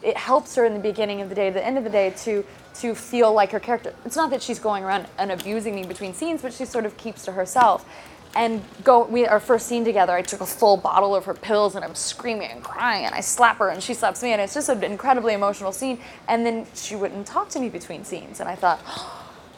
it 0.02 0.16
helps 0.16 0.54
her 0.56 0.64
in 0.64 0.74
the 0.74 0.80
beginning 0.80 1.20
of 1.20 1.28
the 1.28 1.34
day, 1.34 1.50
the 1.50 1.64
end 1.64 1.78
of 1.78 1.84
the 1.84 1.90
day, 1.90 2.10
to 2.24 2.44
to 2.80 2.94
feel 2.94 3.32
like 3.32 3.52
her 3.52 3.60
character. 3.60 3.94
It's 4.04 4.16
not 4.16 4.30
that 4.30 4.42
she's 4.42 4.58
going 4.58 4.84
around 4.84 5.06
and 5.18 5.32
abusing 5.32 5.74
me 5.74 5.84
between 5.84 6.12
scenes, 6.12 6.42
but 6.42 6.52
she 6.52 6.64
sort 6.64 6.84
of 6.84 6.96
keeps 6.96 7.24
to 7.24 7.32
herself. 7.32 7.88
And 8.34 8.62
go, 8.84 9.04
we 9.04 9.26
our 9.26 9.40
first 9.40 9.66
scene 9.66 9.82
together. 9.82 10.12
I 10.12 10.20
took 10.20 10.42
a 10.42 10.46
full 10.46 10.76
bottle 10.76 11.14
of 11.14 11.24
her 11.24 11.32
pills, 11.32 11.74
and 11.74 11.82
I'm 11.82 11.94
screaming 11.94 12.50
and 12.50 12.62
crying, 12.62 13.06
and 13.06 13.14
I 13.14 13.20
slap 13.20 13.56
her, 13.58 13.70
and 13.70 13.82
she 13.82 13.94
slaps 13.94 14.22
me, 14.22 14.32
and 14.32 14.42
it's 14.42 14.52
just 14.52 14.68
an 14.68 14.84
incredibly 14.84 15.32
emotional 15.32 15.72
scene. 15.72 15.98
And 16.28 16.44
then 16.44 16.66
she 16.74 16.96
wouldn't 16.96 17.26
talk 17.26 17.48
to 17.50 17.58
me 17.58 17.70
between 17.70 18.04
scenes, 18.04 18.40
and 18.40 18.48
I 18.48 18.54
thought, 18.54 18.78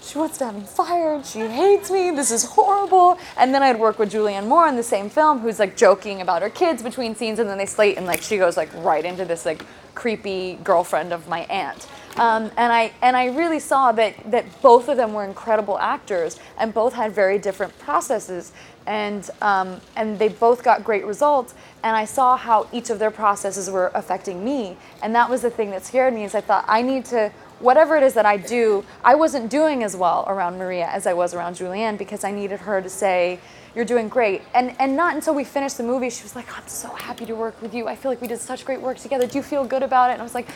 she 0.09 0.17
wants 0.17 0.39
to 0.39 0.47
have 0.47 0.55
me 0.55 0.63
fired. 0.63 1.27
She 1.27 1.41
hates 1.41 1.91
me. 1.91 2.11
This 2.11 2.31
is 2.31 2.45
horrible. 2.45 3.19
And 3.37 3.53
then 3.55 3.63
I'd 3.63 3.79
work 3.79 3.99
with 3.99 4.11
Julianne 4.11 4.47
Moore 4.47 4.67
in 4.67 4.75
the 4.75 4.83
same 4.83 5.11
film, 5.11 5.41
who's 5.41 5.59
like 5.59 5.77
joking 5.77 6.23
about 6.23 6.41
her 6.41 6.49
kids 6.49 6.83
between 6.83 7.15
scenes, 7.15 7.39
and 7.39 7.49
then 7.49 7.59
they 7.59 7.67
slate, 7.67 7.99
and 7.99 8.07
like 8.07 8.23
she 8.23 8.39
goes 8.39 8.57
like 8.57 8.71
right 8.77 9.05
into 9.05 9.27
this 9.27 9.45
like 9.45 9.65
creepy 9.95 10.59
girlfriend 10.65 11.13
of 11.13 11.29
my 11.29 11.41
aunt. 11.41 11.87
Um, 12.17 12.51
and 12.57 12.73
I 12.73 12.93
and 13.03 13.17
I 13.17 13.27
really 13.27 13.61
saw 13.61 13.93
that 13.93 14.15
that 14.31 14.63
both 14.63 14.89
of 14.89 14.97
them 14.97 15.13
were 15.13 15.25
incredible 15.25 15.79
actors, 15.79 16.41
and 16.59 16.73
both 16.73 16.95
had 16.95 17.13
very 17.13 17.39
different 17.39 17.79
processes, 17.79 18.53
and 18.87 19.29
um, 19.43 19.79
and 19.95 20.19
they 20.19 20.29
both 20.29 20.65
got 20.65 20.85
great 20.85 21.05
results. 21.05 21.55
And 21.85 21.95
I 21.95 22.07
saw 22.07 22.37
how 22.37 22.67
each 22.73 22.91
of 22.91 22.99
their 22.99 23.11
processes 23.11 23.71
were 23.71 23.93
affecting 23.95 24.43
me, 24.43 24.77
and 25.03 25.15
that 25.15 25.29
was 25.29 25.43
the 25.43 25.51
thing 25.51 25.71
that 25.71 25.85
scared 25.85 26.15
me. 26.15 26.25
Is 26.25 26.35
I 26.35 26.41
thought 26.41 26.65
I 26.67 26.81
need 26.81 27.05
to 27.07 27.31
whatever 27.61 27.97
it 27.97 28.03
is 28.03 28.15
that 28.15 28.27
I 28.27 28.37
do, 28.37 28.85
I 29.05 29.15
wasn't 29.15 29.51
doing 29.51 29.83
as 29.83 29.97
well 29.97 30.25
around 30.29 30.59
Maria 30.59 30.87
as 30.87 31.07
I 31.07 31.13
was 31.13 31.35
around 31.35 31.57
Julianne 31.57 31.99
because 31.99 32.25
I 32.25 32.31
needed 32.31 32.61
her 32.61 32.81
to 32.81 32.89
say, 32.89 33.41
"You're 33.75 33.85
doing 33.85 34.09
great." 34.09 34.43
And 34.55 34.75
and 34.79 34.97
not 34.97 35.15
until 35.15 35.35
we 35.35 35.45
finished 35.45 35.77
the 35.77 35.83
movie, 35.85 36.11
she 36.11 36.23
was 36.23 36.37
like, 36.37 36.47
"I'm 36.57 36.69
so 36.69 36.89
happy 36.91 37.27
to 37.27 37.35
work 37.35 37.61
with 37.61 37.75
you. 37.75 37.89
I 37.89 37.97
feel 37.97 38.11
like 38.11 38.21
we 38.21 38.29
did 38.29 38.41
such 38.41 38.65
great 38.65 38.81
work 38.81 38.99
together. 38.99 39.27
Do 39.27 39.39
you 39.39 39.43
feel 39.43 39.65
good 39.65 39.83
about 39.83 40.11
it?" 40.11 40.15
And 40.15 40.23
I 40.23 40.25
was 40.25 40.35
like, 40.35 40.49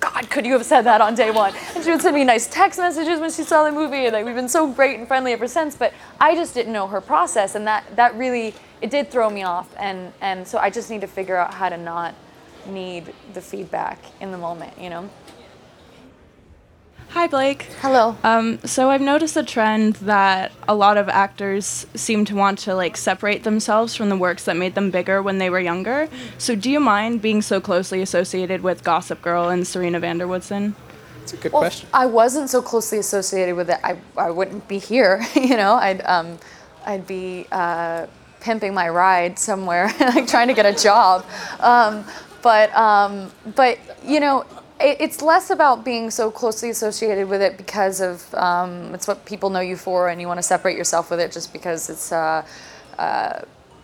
God, 0.00 0.28
could 0.28 0.44
you 0.44 0.52
have 0.52 0.66
said 0.66 0.82
that 0.82 1.00
on 1.00 1.14
day 1.14 1.30
one?" 1.30 1.54
And 1.74 1.82
she 1.84 1.90
would 1.90 2.02
send 2.02 2.14
me 2.14 2.24
nice 2.24 2.46
text 2.46 2.78
messages 2.78 3.20
when 3.20 3.30
she 3.30 3.42
saw 3.42 3.64
the 3.64 3.72
movie, 3.72 4.06
and 4.06 4.12
like 4.12 4.24
we've 4.24 4.34
been 4.34 4.48
so 4.48 4.66
great 4.66 4.98
and 4.98 5.08
friendly 5.08 5.32
ever 5.32 5.48
since. 5.48 5.76
But 5.76 5.92
I 6.20 6.34
just 6.34 6.54
didn't 6.54 6.72
know 6.72 6.86
her 6.88 7.00
process, 7.00 7.54
and 7.54 7.66
that 7.66 7.84
that 7.96 8.14
really 8.16 8.54
it 8.80 8.90
did 8.90 9.10
throw 9.10 9.30
me 9.30 9.44
off. 9.44 9.68
And 9.78 10.12
and 10.20 10.46
so 10.46 10.58
I 10.58 10.70
just 10.70 10.90
need 10.90 11.00
to 11.00 11.06
figure 11.06 11.36
out 11.36 11.54
how 11.54 11.68
to 11.68 11.76
not 11.76 12.14
need 12.66 13.12
the 13.34 13.40
feedback 13.40 13.98
in 14.20 14.32
the 14.32 14.38
moment, 14.38 14.72
you 14.78 14.90
know? 14.90 15.08
Hi, 17.14 17.28
Blake. 17.28 17.68
Hello. 17.80 18.16
Um, 18.24 18.58
so 18.64 18.90
I've 18.90 19.00
noticed 19.00 19.36
a 19.36 19.44
trend 19.44 19.94
that 20.02 20.50
a 20.66 20.74
lot 20.74 20.96
of 20.96 21.08
actors 21.08 21.86
seem 21.94 22.24
to 22.24 22.34
want 22.34 22.58
to 22.60 22.74
like 22.74 22.96
separate 22.96 23.44
themselves 23.44 23.94
from 23.94 24.08
the 24.08 24.16
works 24.16 24.46
that 24.46 24.56
made 24.56 24.74
them 24.74 24.90
bigger 24.90 25.22
when 25.22 25.38
they 25.38 25.48
were 25.48 25.60
younger. 25.60 26.08
So 26.38 26.56
do 26.56 26.68
you 26.68 26.80
mind 26.80 27.22
being 27.22 27.40
so 27.40 27.60
closely 27.60 28.02
associated 28.02 28.62
with 28.62 28.82
Gossip 28.82 29.22
Girl 29.22 29.48
and 29.48 29.64
Serena 29.64 30.00
van 30.00 30.18
der 30.18 30.26
Woodsen? 30.26 30.74
That's 31.20 31.34
a 31.34 31.36
good 31.36 31.52
well, 31.52 31.62
question. 31.62 31.88
I 31.94 32.06
wasn't 32.06 32.50
so 32.50 32.60
closely 32.60 32.98
associated 32.98 33.54
with 33.54 33.70
it. 33.70 33.78
I, 33.84 33.96
I 34.16 34.32
wouldn't 34.32 34.66
be 34.66 34.80
here, 34.80 35.24
you 35.36 35.56
know. 35.56 35.74
I'd 35.74 36.04
um, 36.04 36.36
I'd 36.84 37.06
be 37.06 37.46
uh, 37.52 38.08
pimping 38.40 38.74
my 38.74 38.88
ride 38.88 39.38
somewhere, 39.38 39.88
like 40.00 40.26
trying 40.26 40.48
to 40.48 40.54
get 40.54 40.66
a 40.66 40.74
job. 40.74 41.24
Um, 41.60 42.04
but 42.42 42.74
um, 42.74 43.30
but 43.54 43.78
you 44.04 44.18
know, 44.18 44.44
it, 44.84 44.98
it's 45.00 45.22
less 45.22 45.50
about 45.50 45.84
being 45.84 46.10
so 46.10 46.30
closely 46.30 46.70
associated 46.70 47.28
with 47.28 47.40
it 47.40 47.56
because 47.56 48.00
of 48.00 48.32
um, 48.34 48.94
it's 48.94 49.08
what 49.08 49.24
people 49.24 49.50
know 49.50 49.60
you 49.60 49.76
for, 49.76 50.08
and 50.08 50.20
you 50.20 50.28
want 50.28 50.38
to 50.38 50.42
separate 50.42 50.76
yourself 50.76 51.10
with 51.10 51.20
it 51.20 51.32
just 51.32 51.52
because 51.52 51.90
it's. 51.90 52.12
Uh, 52.12 52.46
uh, 52.98 53.40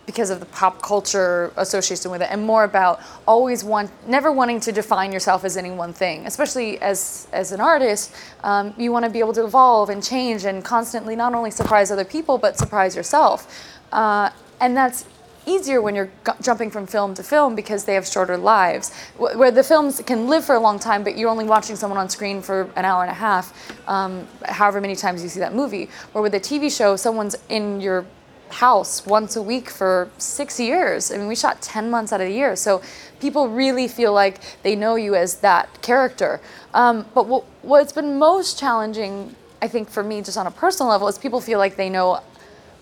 because 0.07 0.31
of 0.31 0.41
the 0.41 0.47
pop 0.47 0.83
culture 0.83 1.53
association 1.57 2.11
with 2.11 2.21
it, 2.21 2.29
and 2.33 2.45
more 2.45 2.65
about 2.65 3.01
always 3.29 3.63
want, 3.63 3.89
never 4.09 4.33
wanting 4.33 4.59
to 4.59 4.73
define 4.73 5.13
yourself 5.13 5.45
as 5.45 5.57
any 5.57 5.71
one 5.71 5.93
thing. 5.93 6.27
Especially 6.27 6.81
as 6.81 7.29
as 7.33 7.53
an 7.53 7.61
artist, 7.61 8.13
um, 8.43 8.75
you 8.77 8.91
want 8.91 9.05
to 9.05 9.11
be 9.11 9.21
able 9.21 9.33
to 9.33 9.45
evolve 9.45 9.89
and 9.89 10.03
change 10.03 10.45
and 10.45 10.65
constantly 10.65 11.15
not 11.15 11.33
only 11.33 11.51
surprise 11.53 11.93
other 11.93 12.05
people 12.05 12.39
but 12.39 12.59
surprise 12.59 12.97
yourself, 12.97 13.47
uh, 13.93 14.31
and 14.61 14.77
that's 14.77 15.05
easier 15.47 15.81
when 15.81 15.95
you're 15.95 16.11
g- 16.27 16.33
jumping 16.41 16.71
from 16.71 16.87
film 16.87 17.15
to 17.15 17.23
film 17.23 17.55
because 17.55 17.85
they 17.85 17.95
have 17.95 18.07
shorter 18.07 18.37
lives. 18.37 18.93
Wh- 19.17 19.37
where 19.37 19.51
the 19.51 19.65
films 19.65 20.03
can 20.07 20.29
live 20.29 20.45
for 20.45 20.55
a 20.55 20.61
long 20.61 20.79
time, 20.79 21.05
but 21.05 21.17
you're 21.17 21.31
only 21.31 21.45
watching 21.45 21.77
someone 21.77 21.99
on 21.99 22.09
screen 22.09 22.43
for 22.43 22.71
an 22.77 22.85
hour 22.85 23.03
and 23.03 23.11
a 23.11 23.15
half, 23.15 23.53
um, 23.89 24.27
however 24.45 24.81
many 24.81 24.97
times 24.97 25.23
you 25.23 25.29
see 25.29 25.41
that 25.41 25.55
movie. 25.55 25.89
Where 26.13 26.23
with 26.23 26.35
a 26.35 26.41
TV 26.41 26.75
show, 26.75 26.97
someone's 26.97 27.37
in 27.49 27.81
your 27.81 28.07
house 28.51 29.07
once 29.07 29.37
a 29.37 29.43
week 29.43 29.71
for 29.71 30.11
six 30.19 30.59
years. 30.59 31.11
I 31.13 31.17
mean, 31.17 31.29
we 31.29 31.37
shot 31.37 31.63
10 31.63 31.91
months 31.91 32.13
out 32.13 32.21
of 32.21 32.27
the 32.27 32.35
year. 32.35 32.57
So 32.57 32.83
people 33.21 33.49
really 33.49 33.89
feel 33.89 34.13
like 34.13 34.41
they 34.63 34.75
know 34.75 34.97
you 34.97 35.15
as 35.15 35.37
that 35.37 35.83
character. 35.83 36.41
Um, 36.75 37.07
but 37.15 37.27
what, 37.27 37.45
what's 37.63 37.93
been 37.93 38.19
most 38.19 38.59
challenging, 38.59 39.35
I 39.63 39.69
think, 39.69 39.89
for 39.89 40.03
me, 40.03 40.21
just 40.23 40.37
on 40.37 40.47
a 40.47 40.51
personal 40.51 40.91
level, 40.91 41.09
is 41.09 41.19
people 41.19 41.41
feel 41.41 41.59
like 41.59 41.77
they 41.77 41.89
know 41.89 42.21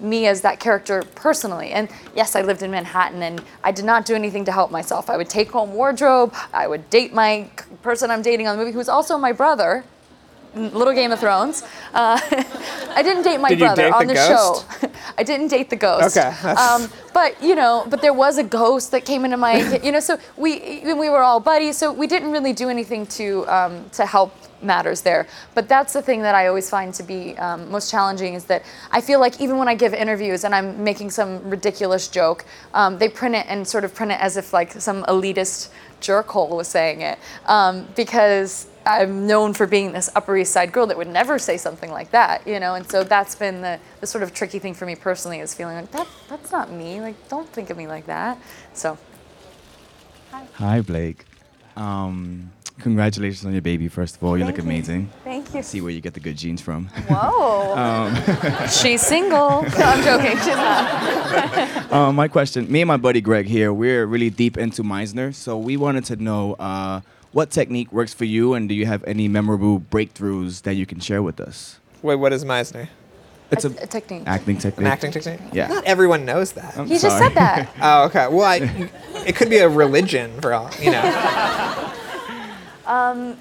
me 0.01 0.27
as 0.27 0.41
that 0.43 0.61
character 0.61 1.03
personally. 1.15 1.71
And 1.71 1.89
yes, 2.15 2.37
I 2.37 2.43
lived 2.43 2.63
in 2.63 2.71
Manhattan 2.71 3.23
and 3.23 3.43
I 3.65 3.73
did 3.73 3.85
not 3.85 4.05
do 4.05 4.15
anything 4.15 4.45
to 4.47 4.53
help 4.53 4.71
myself. 4.71 5.11
I 5.11 5.17
would 5.17 5.29
take 5.29 5.51
home 5.51 5.73
wardrobe, 5.75 6.35
I 6.53 6.67
would 6.67 6.89
date 6.91 7.13
my 7.13 7.51
person 7.83 8.11
I'm 8.11 8.23
dating 8.23 8.47
on 8.49 8.57
the 8.57 8.65
movie, 8.65 8.75
who's 8.75 8.89
also 8.89 9.19
my 9.19 9.33
brother. 9.33 9.85
Little 10.55 10.95
Game 10.95 11.13
of 11.13 11.21
Thrones. 11.21 11.63
Uh, 11.95 12.19
I 12.95 13.03
didn't 13.03 13.23
date 13.23 13.39
my 13.39 13.51
Did 13.51 13.59
brother 13.61 13.83
date 13.83 13.93
on 13.93 14.07
the 14.07 14.15
the, 14.15 14.27
show. 14.27 14.89
I 15.19 15.23
didn't 15.23 15.49
date 15.49 15.71
the 15.71 15.77
ghost. 15.77 16.17
Okay, 16.17 16.29
Um, 16.49 16.91
but 17.13 17.41
you 17.43 17.55
know, 17.55 17.87
but 17.89 18.01
there 18.01 18.15
was 18.15 18.39
a 18.39 18.43
ghost 18.43 18.91
that 18.93 19.05
came 19.05 19.25
into 19.25 19.37
my, 19.37 19.79
you 19.85 19.93
know, 19.93 20.01
so 20.01 20.19
we 20.37 20.81
we 20.85 21.11
were 21.11 21.23
all 21.23 21.39
buddies. 21.39 21.77
So 21.77 21.93
we 21.93 22.07
didn't 22.07 22.33
really 22.33 22.53
do 22.53 22.69
anything 22.69 23.07
to 23.19 23.47
um, 23.47 23.89
to 23.91 24.07
help 24.07 24.35
matters 24.63 25.03
there. 25.03 25.27
But 25.55 25.69
that's 25.69 25.93
the 25.93 26.03
thing 26.03 26.23
that 26.23 26.35
I 26.35 26.47
always 26.47 26.69
find 26.69 26.93
to 26.95 27.03
be 27.03 27.37
um, 27.39 27.71
most 27.71 27.91
challenging 27.91 28.35
is 28.35 28.45
that 28.45 28.65
I 28.91 29.01
feel 29.01 29.21
like 29.21 29.41
even 29.41 29.59
when 29.59 29.69
I 29.69 29.75
give 29.75 29.95
interviews 29.95 30.45
and 30.45 30.55
I'm 30.55 30.83
making 30.83 31.11
some 31.11 31.49
ridiculous 31.49 32.09
joke, 32.09 32.45
um, 32.75 32.99
they 32.99 33.09
print 33.09 33.35
it 33.35 33.47
and 33.49 33.67
sort 33.67 33.85
of 33.85 33.95
print 33.95 34.13
it 34.13 34.21
as 34.21 34.37
if 34.37 34.53
like 34.53 34.73
some 34.73 35.05
elitist 35.05 35.71
jerkhole 36.01 36.51
was 36.51 36.69
saying 36.69 37.01
it 37.01 37.19
um, 37.47 37.87
because 37.97 38.69
I'm 38.87 39.27
known 39.27 39.53
for 39.53 39.67
being 39.67 39.93
this 39.93 40.09
Upper 40.15 40.37
East 40.37 40.53
Side 40.53 40.73
girl 40.73 40.87
that 40.87 40.97
would 40.97 41.09
never 41.09 41.39
say 41.39 41.57
something 41.57 41.91
like 41.91 42.11
that, 42.13 42.47
you 42.47 42.59
know. 42.59 42.75
And 42.75 42.89
so 42.89 43.05
that's 43.05 43.35
been 43.35 43.61
the, 43.61 43.79
the 44.01 44.07
sort 44.07 44.23
of 44.23 44.33
tricky 44.33 44.59
thing 44.59 44.75
for 44.75 44.87
me 44.87 44.95
personally 44.95 45.41
is 45.41 45.55
feeling 45.55 45.75
like 45.75 45.91
that 45.91 46.07
that's 46.29 46.53
not 46.53 46.71
me. 46.73 47.01
Like 47.01 47.29
don't 47.29 47.49
think 47.49 47.71
of 47.71 47.77
me 47.77 47.87
like 47.87 48.07
that. 48.07 48.39
So 48.73 48.97
Hi, 50.55 50.81
Blake. 50.81 51.25
Um, 51.77 52.51
congratulations 52.81 53.45
on 53.45 53.53
your 53.53 53.63
baby, 53.63 53.89
first 53.89 54.17
of 54.17 54.25
all. 54.25 54.37
You 54.39 54.45
look 54.45 54.57
Thank 54.57 54.65
you. 54.67 54.71
amazing. 54.73 55.11
Thank 55.25 55.55
you. 55.55 55.63
See 55.63 55.81
where 55.81 55.91
you 55.91 56.01
get 56.01 56.15
the 56.15 56.21
good 56.21 56.37
genes 56.37 56.61
from. 56.61 56.87
Whoa. 57.09 57.57
Um, 57.79 58.15
She's 58.69 59.03
single. 59.03 59.63
No, 59.79 59.85
I'm 59.85 60.03
joking. 60.03 60.37
She's 60.39 60.47
not. 60.47 61.93
um, 61.93 62.17
my 62.17 62.27
question 62.29 62.71
me 62.71 62.81
and 62.81 62.89
my 62.89 62.97
buddy 62.97 63.21
Greg 63.21 63.47
here, 63.47 63.73
we're 63.73 64.05
really 64.07 64.31
deep 64.31 64.57
into 64.59 64.83
Meisner. 64.83 65.33
So 65.35 65.57
we 65.57 65.77
wanted 65.77 66.05
to 66.07 66.17
know 66.17 66.55
uh, 66.55 67.03
what 67.33 67.51
technique 67.51 67.93
works 67.93 68.13
for 68.15 68.25
you, 68.25 68.55
and 68.55 68.69
do 68.69 68.75
you 68.75 68.87
have 68.87 69.05
any 69.05 69.29
memorable 69.29 69.79
breakthroughs 69.81 70.63
that 70.63 70.75
you 70.75 70.87
can 70.87 70.99
share 70.99 71.23
with 71.23 71.39
us? 71.41 71.79
Wait, 72.03 72.17
what 72.17 72.33
is 72.33 72.45
Meisner? 72.45 72.89
It's 73.51 73.65
a, 73.65 73.69
a 73.71 73.87
technique. 73.87 74.25
acting 74.27 74.59
technique. 74.59 74.87
An 74.87 74.93
acting 74.93 75.11
technique? 75.13 75.41
Yeah. 75.53 75.69
Not 75.69 75.85
everyone 75.85 76.25
knows 76.25 76.53
that. 76.53 76.77
I'm 76.77 76.87
He 76.87 76.99
just 76.99 77.17
said 77.17 77.35
that. 77.35 77.71
Oh, 77.81 78.05
okay. 78.07 78.27
Well, 78.29 78.43
I, 78.45 78.91
it 79.27 79.37
could 79.37 79.49
be 79.51 79.59
a 79.59 79.69
religion 79.69 80.39
for 80.41 80.53
all, 80.53 80.71
you 80.81 80.91
know. 80.91 81.93
Um, 82.89 83.37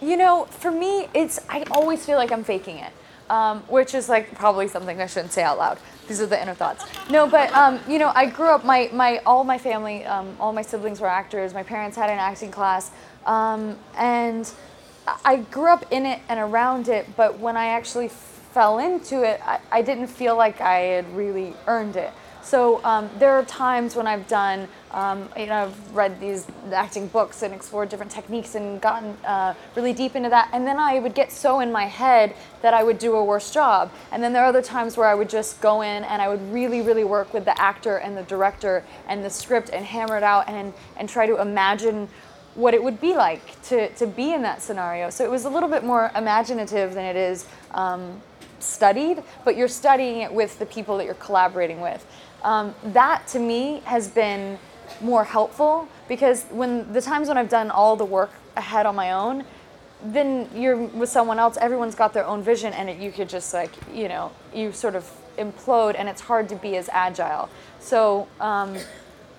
you 0.00 0.16
know, 0.16 0.44
for 0.44 0.70
me, 0.70 1.08
it's 1.14 1.40
I 1.48 1.64
always 1.70 2.04
feel 2.06 2.16
like 2.16 2.30
I'm 2.32 2.44
faking 2.44 2.78
it, 2.78 2.92
um, 3.28 3.60
which 3.62 3.94
is 3.94 4.08
like 4.08 4.34
probably 4.34 4.68
something 4.68 5.00
I 5.00 5.06
shouldn't 5.06 5.32
say 5.32 5.42
out 5.42 5.58
loud. 5.58 5.78
These 6.08 6.20
are 6.20 6.26
the 6.26 6.40
inner 6.40 6.54
thoughts. 6.54 6.84
No, 7.10 7.26
but 7.28 7.52
um, 7.52 7.80
you 7.88 7.98
know, 7.98 8.12
I 8.14 8.26
grew 8.26 8.48
up. 8.48 8.64
My 8.64 8.88
my 8.92 9.18
all 9.26 9.44
my 9.44 9.58
family, 9.58 10.04
um, 10.04 10.36
all 10.40 10.52
my 10.52 10.62
siblings 10.62 11.00
were 11.00 11.06
actors. 11.08 11.52
My 11.54 11.62
parents 11.62 11.96
had 11.96 12.10
an 12.10 12.18
acting 12.18 12.50
class, 12.50 12.90
um, 13.26 13.78
and 13.96 14.50
I- 15.24 15.36
grew 15.50 15.72
up 15.72 15.84
in 15.90 16.06
it 16.06 16.20
and 16.28 16.38
around 16.40 16.88
it. 16.88 17.16
But 17.16 17.38
when 17.38 17.56
I 17.56 17.66
actually 17.66 18.08
fell 18.08 18.78
into 18.78 19.22
it, 19.22 19.40
I, 19.46 19.60
I 19.70 19.82
didn't 19.82 20.08
feel 20.08 20.36
like 20.36 20.60
I 20.60 20.78
had 20.80 21.14
really 21.16 21.54
earned 21.66 21.96
it. 21.96 22.12
So 22.42 22.82
um, 22.84 23.10
there 23.18 23.32
are 23.32 23.44
times 23.44 23.94
when 23.94 24.06
I've 24.06 24.26
done, 24.26 24.66
um, 24.92 25.28
you 25.36 25.46
know, 25.46 25.64
I've 25.64 25.94
read 25.94 26.20
these 26.20 26.46
acting 26.72 27.06
books 27.08 27.42
and 27.42 27.54
explored 27.54 27.88
different 27.88 28.10
techniques 28.10 28.54
and 28.54 28.80
gotten 28.80 29.10
uh, 29.24 29.54
really 29.76 29.92
deep 29.92 30.16
into 30.16 30.30
that. 30.30 30.48
And 30.52 30.66
then 30.66 30.78
I 30.78 30.98
would 30.98 31.14
get 31.14 31.30
so 31.30 31.60
in 31.60 31.70
my 31.70 31.84
head 31.84 32.34
that 32.62 32.74
I 32.74 32.82
would 32.82 32.98
do 32.98 33.14
a 33.16 33.24
worse 33.24 33.50
job. 33.50 33.92
And 34.10 34.22
then 34.22 34.32
there 34.32 34.42
are 34.42 34.48
other 34.48 34.62
times 34.62 34.96
where 34.96 35.06
I 35.06 35.14
would 35.14 35.28
just 35.28 35.60
go 35.60 35.82
in 35.82 36.04
and 36.04 36.22
I 36.22 36.28
would 36.28 36.52
really, 36.52 36.80
really 36.80 37.04
work 37.04 37.32
with 37.34 37.44
the 37.44 37.60
actor 37.60 37.98
and 37.98 38.16
the 38.16 38.22
director 38.22 38.84
and 39.06 39.24
the 39.24 39.30
script 39.30 39.70
and 39.72 39.84
hammer 39.84 40.16
it 40.16 40.22
out 40.22 40.48
and, 40.48 40.72
and 40.96 41.08
try 41.08 41.26
to 41.26 41.40
imagine 41.40 42.08
what 42.54 42.74
it 42.74 42.82
would 42.82 43.00
be 43.00 43.14
like 43.14 43.62
to, 43.62 43.88
to 43.94 44.06
be 44.06 44.32
in 44.32 44.42
that 44.42 44.60
scenario. 44.60 45.10
So 45.10 45.24
it 45.24 45.30
was 45.30 45.44
a 45.44 45.50
little 45.50 45.68
bit 45.68 45.84
more 45.84 46.10
imaginative 46.16 46.94
than 46.94 47.04
it 47.04 47.16
is 47.16 47.46
um, 47.72 48.20
studied, 48.58 49.22
but 49.44 49.56
you're 49.56 49.68
studying 49.68 50.22
it 50.22 50.32
with 50.32 50.58
the 50.58 50.66
people 50.66 50.98
that 50.98 51.04
you're 51.04 51.14
collaborating 51.14 51.80
with. 51.80 52.04
Um, 52.42 52.74
that 52.84 53.26
to 53.28 53.38
me 53.38 53.82
has 53.84 54.08
been 54.08 54.58
more 55.00 55.24
helpful 55.24 55.88
because 56.08 56.44
when 56.50 56.92
the 56.92 57.00
times 57.00 57.28
when 57.28 57.38
I've 57.38 57.48
done 57.48 57.70
all 57.70 57.96
the 57.96 58.04
work 58.04 58.30
ahead 58.56 58.86
on 58.86 58.94
my 58.94 59.12
own, 59.12 59.44
then 60.02 60.48
you're 60.54 60.76
with 60.76 61.08
someone 61.08 61.38
else, 61.38 61.56
everyone's 61.60 61.94
got 61.94 62.12
their 62.12 62.24
own 62.26 62.42
vision, 62.42 62.72
and 62.72 62.88
it, 62.88 62.98
you 62.98 63.12
could 63.12 63.28
just 63.28 63.52
like, 63.52 63.70
you 63.92 64.08
know, 64.08 64.32
you 64.54 64.72
sort 64.72 64.94
of 64.94 65.10
implode, 65.36 65.94
and 65.98 66.08
it's 66.08 66.22
hard 66.22 66.48
to 66.48 66.56
be 66.56 66.76
as 66.76 66.88
agile. 66.90 67.48
So 67.80 68.26
um, 68.40 68.76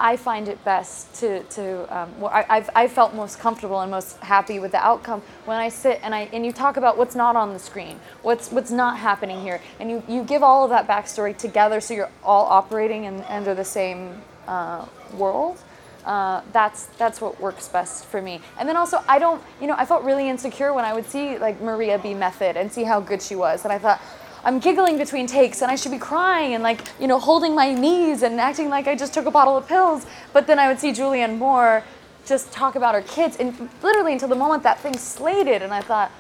I 0.01 0.17
find 0.17 0.47
it 0.47 0.63
best 0.65 1.13
to, 1.19 1.43
to 1.43 1.95
um, 1.95 2.19
well, 2.19 2.31
I, 2.33 2.43
I've, 2.49 2.69
I 2.75 2.87
felt 2.87 3.13
most 3.13 3.37
comfortable 3.37 3.79
and 3.81 3.91
most 3.91 4.17
happy 4.17 4.57
with 4.57 4.71
the 4.71 4.83
outcome 4.83 5.21
when 5.45 5.57
I 5.57 5.69
sit 5.69 5.99
and 6.01 6.15
I 6.15 6.21
and 6.33 6.43
you 6.43 6.51
talk 6.51 6.75
about 6.77 6.97
what's 6.97 7.13
not 7.13 7.35
on 7.35 7.53
the 7.53 7.59
screen, 7.59 7.99
what's 8.23 8.51
what's 8.51 8.71
not 8.71 8.97
happening 8.97 9.41
here, 9.41 9.61
and 9.79 9.91
you, 9.91 10.03
you 10.07 10.23
give 10.23 10.41
all 10.41 10.63
of 10.63 10.71
that 10.71 10.87
backstory 10.87 11.37
together 11.37 11.79
so 11.79 11.93
you're 11.93 12.09
all 12.23 12.45
operating 12.47 13.03
in, 13.03 13.21
under 13.23 13.53
the 13.53 13.63
same 13.63 14.19
uh, 14.47 14.87
world. 15.13 15.61
Uh, 16.03 16.41
that's 16.51 16.87
that's 16.97 17.21
what 17.21 17.39
works 17.39 17.67
best 17.67 18.05
for 18.05 18.23
me. 18.23 18.41
And 18.57 18.67
then 18.67 18.75
also, 18.75 19.03
I 19.07 19.19
don't, 19.19 19.39
you 19.61 19.67
know, 19.67 19.75
I 19.77 19.85
felt 19.85 20.03
really 20.03 20.27
insecure 20.27 20.73
when 20.73 20.83
I 20.83 20.93
would 20.93 21.05
see 21.05 21.37
like 21.37 21.61
Maria 21.61 21.99
be 21.99 22.15
method 22.15 22.57
and 22.57 22.71
see 22.71 22.83
how 22.83 22.99
good 23.01 23.21
she 23.21 23.35
was, 23.35 23.65
and 23.65 23.71
I 23.71 23.77
thought. 23.77 24.01
I'm 24.43 24.59
giggling 24.59 24.97
between 24.97 25.27
takes 25.27 25.61
and 25.61 25.71
I 25.71 25.75
should 25.75 25.91
be 25.91 25.99
crying 25.99 26.53
and 26.53 26.63
like, 26.63 26.87
you 26.99 27.07
know, 27.07 27.19
holding 27.19 27.53
my 27.53 27.73
knees 27.73 28.23
and 28.23 28.39
acting 28.39 28.69
like 28.69 28.87
I 28.87 28.95
just 28.95 29.13
took 29.13 29.25
a 29.25 29.31
bottle 29.31 29.55
of 29.55 29.67
pills. 29.67 30.05
But 30.33 30.47
then 30.47 30.57
I 30.57 30.67
would 30.67 30.79
see 30.79 30.91
Julianne 30.91 31.37
Moore 31.37 31.83
just 32.25 32.51
talk 32.51 32.75
about 32.75 32.95
her 32.95 33.01
kids 33.01 33.37
and 33.37 33.69
literally 33.83 34.13
until 34.13 34.29
the 34.29 34.35
moment 34.35 34.63
that 34.63 34.79
thing 34.79 34.97
slated 34.97 35.61
and 35.61 35.73
I 35.73 35.81
thought, 35.81 36.11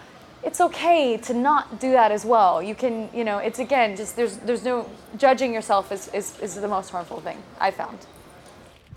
it's 0.43 0.59
okay 0.59 1.17
to 1.17 1.33
not 1.33 1.79
do 1.79 1.91
that 1.91 2.11
as 2.11 2.25
well. 2.25 2.61
You 2.63 2.73
can, 2.73 3.09
you 3.13 3.23
know, 3.23 3.37
it's 3.37 3.59
again 3.59 3.95
just 3.95 4.15
there's 4.15 4.37
there's 4.37 4.63
no 4.63 4.89
judging 5.17 5.53
yourself 5.53 5.91
is, 5.91 6.07
is, 6.09 6.39
is 6.39 6.55
the 6.55 6.67
most 6.67 6.89
harmful 6.89 7.21
thing 7.21 7.37
I 7.59 7.71
found. 7.71 7.99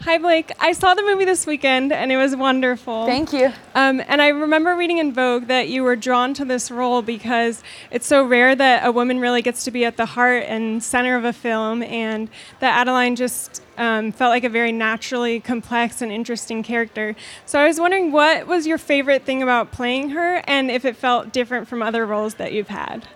Hi, 0.05 0.19
Blake. 0.19 0.53
I 0.61 0.73
saw 0.73 0.93
the 0.93 1.03
movie 1.03 1.25
this 1.25 1.47
weekend 1.47 1.91
and 1.91 2.13
it 2.13 2.19
was 2.19 2.37
wonderful. 2.37 3.07
Thank 3.07 3.33
you. 3.33 3.51
Um, 3.75 4.03
and 4.07 4.21
I 4.21 4.29
remember 4.29 4.77
reading 4.77 4.99
in 4.99 5.15
Vogue 5.15 5.47
that 5.47 5.71
you 5.71 5.83
were 5.83 5.97
drawn 5.97 6.35
to 6.35 6.45
this 6.45 6.71
role 6.71 7.01
because 7.01 7.63
it's 7.91 8.07
so 8.07 8.23
rare 8.23 8.55
that 8.55 8.87
a 8.87 8.93
woman 8.93 9.19
really 9.19 9.41
gets 9.41 9.65
to 9.65 9.71
be 9.71 9.87
at 9.87 9.97
the 9.97 10.05
heart 10.05 10.45
and 10.47 10.83
center 10.83 11.17
of 11.17 11.25
a 11.25 11.33
film, 11.33 11.83
and 11.83 12.29
that 12.61 12.79
Adaline 12.79 13.17
just 13.17 13.63
um, 13.79 14.13
felt 14.13 14.29
like 14.29 14.45
a 14.45 14.51
very 14.51 14.73
naturally 14.73 15.41
complex 15.41 16.03
and 16.03 16.13
interesting 16.13 16.63
character. 16.63 17.17
So 17.47 17.59
I 17.59 17.67
was 17.67 17.81
wondering 17.81 18.13
what 18.13 18.47
was 18.47 18.67
your 18.67 18.77
favorite 18.77 19.23
thing 19.23 19.43
about 19.43 19.73
playing 19.73 20.11
her 20.11 20.43
and 20.47 20.71
if 20.71 20.85
it 20.85 20.99
felt 20.99 21.33
different 21.33 21.67
from 21.67 21.81
other 21.81 22.05
roles 22.05 22.35
that 22.35 22.53
you've 22.53 22.69
had? 22.69 23.09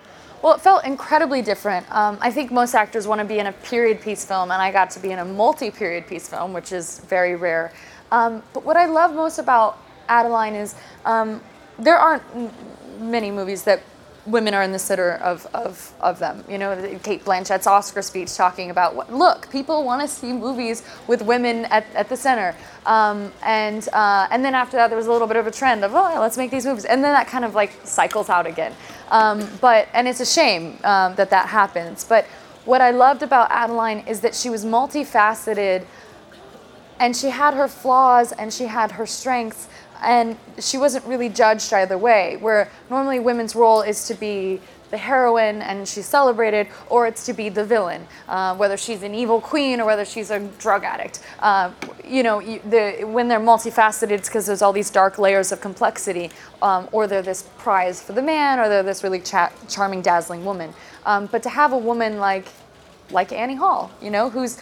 Well, 0.42 0.54
it 0.54 0.60
felt 0.60 0.84
incredibly 0.84 1.42
different. 1.42 1.90
Um, 1.92 2.16
I 2.20 2.30
think 2.30 2.52
most 2.52 2.74
actors 2.74 3.08
want 3.08 3.20
to 3.20 3.24
be 3.24 3.38
in 3.40 3.46
a 3.46 3.52
period 3.52 4.00
piece 4.00 4.24
film, 4.24 4.50
and 4.52 4.62
I 4.62 4.70
got 4.70 4.90
to 4.90 5.00
be 5.00 5.10
in 5.10 5.18
a 5.18 5.24
multi 5.24 5.70
period 5.70 6.06
piece 6.06 6.28
film, 6.28 6.52
which 6.52 6.70
is 6.72 7.00
very 7.00 7.34
rare. 7.34 7.72
Um, 8.12 8.42
but 8.52 8.64
what 8.64 8.76
I 8.76 8.86
love 8.86 9.14
most 9.14 9.38
about 9.38 9.78
Adaline 10.08 10.54
is 10.54 10.74
um, 11.04 11.40
there 11.78 11.98
aren't 11.98 12.22
many 13.00 13.30
movies 13.30 13.64
that 13.64 13.82
women 14.30 14.54
are 14.54 14.62
in 14.62 14.72
the 14.72 14.78
center 14.78 15.12
of, 15.16 15.46
of, 15.54 15.92
of 16.00 16.18
them. 16.18 16.44
You 16.48 16.58
know, 16.58 16.98
Cate 17.02 17.24
Blanchett's 17.24 17.66
Oscar 17.66 18.02
speech 18.02 18.34
talking 18.36 18.70
about, 18.70 18.94
what, 18.94 19.12
look, 19.12 19.50
people 19.50 19.84
want 19.84 20.02
to 20.02 20.08
see 20.08 20.32
movies 20.32 20.82
with 21.06 21.22
women 21.22 21.64
at, 21.66 21.86
at 21.94 22.08
the 22.08 22.16
center. 22.16 22.54
Um, 22.86 23.32
and, 23.42 23.88
uh, 23.92 24.28
and 24.30 24.44
then 24.44 24.54
after 24.54 24.76
that, 24.76 24.88
there 24.88 24.96
was 24.96 25.06
a 25.06 25.12
little 25.12 25.26
bit 25.26 25.36
of 25.36 25.46
a 25.46 25.50
trend 25.50 25.84
of, 25.84 25.94
oh, 25.94 26.20
let's 26.20 26.36
make 26.36 26.50
these 26.50 26.66
movies. 26.66 26.84
And 26.84 27.02
then 27.02 27.12
that 27.12 27.26
kind 27.26 27.44
of 27.44 27.54
like 27.54 27.72
cycles 27.84 28.28
out 28.28 28.46
again. 28.46 28.74
Um, 29.10 29.48
but, 29.60 29.88
and 29.94 30.06
it's 30.06 30.20
a 30.20 30.26
shame 30.26 30.78
um, 30.84 31.14
that 31.16 31.30
that 31.30 31.48
happens. 31.48 32.04
But 32.04 32.26
what 32.64 32.80
I 32.80 32.90
loved 32.90 33.22
about 33.22 33.50
Adaline 33.50 34.00
is 34.06 34.20
that 34.20 34.34
she 34.34 34.50
was 34.50 34.64
multifaceted 34.64 35.86
and 37.00 37.16
she 37.16 37.30
had 37.30 37.54
her 37.54 37.68
flaws 37.68 38.32
and 38.32 38.52
she 38.52 38.64
had 38.64 38.92
her 38.92 39.06
strengths 39.06 39.68
and 40.02 40.36
she 40.58 40.78
wasn't 40.78 41.04
really 41.06 41.28
judged 41.28 41.72
either 41.72 41.98
way 41.98 42.36
where 42.40 42.70
normally 42.90 43.18
women's 43.18 43.54
role 43.54 43.82
is 43.82 44.06
to 44.06 44.14
be 44.14 44.60
the 44.90 44.96
heroine 44.96 45.60
and 45.62 45.86
she's 45.86 46.06
celebrated 46.06 46.66
or 46.88 47.06
it's 47.06 47.26
to 47.26 47.32
be 47.32 47.48
the 47.48 47.64
villain 47.64 48.06
uh, 48.28 48.56
whether 48.56 48.76
she's 48.76 49.02
an 49.02 49.14
evil 49.14 49.40
queen 49.40 49.80
or 49.80 49.86
whether 49.86 50.04
she's 50.04 50.30
a 50.30 50.40
drug 50.58 50.84
addict. 50.84 51.20
Uh, 51.40 51.70
you 52.04 52.22
know 52.22 52.40
the, 52.40 53.04
when 53.04 53.28
they're 53.28 53.40
multifaceted 53.40 54.10
it's 54.10 54.28
because 54.28 54.46
there's 54.46 54.62
all 54.62 54.72
these 54.72 54.90
dark 54.90 55.18
layers 55.18 55.52
of 55.52 55.60
complexity 55.60 56.30
um, 56.62 56.88
or 56.92 57.06
they're 57.06 57.22
this 57.22 57.42
prize 57.58 58.02
for 58.02 58.12
the 58.12 58.22
man 58.22 58.58
or 58.58 58.68
they're 58.68 58.82
this 58.82 59.02
really 59.04 59.20
cha- 59.20 59.52
charming 59.68 60.00
dazzling 60.00 60.44
woman. 60.44 60.72
Um, 61.04 61.26
but 61.26 61.42
to 61.42 61.48
have 61.48 61.72
a 61.72 61.78
woman 61.78 62.18
like 62.18 62.46
like 63.10 63.32
annie 63.32 63.54
hall 63.54 63.90
you 64.02 64.10
know 64.10 64.28
who's 64.28 64.58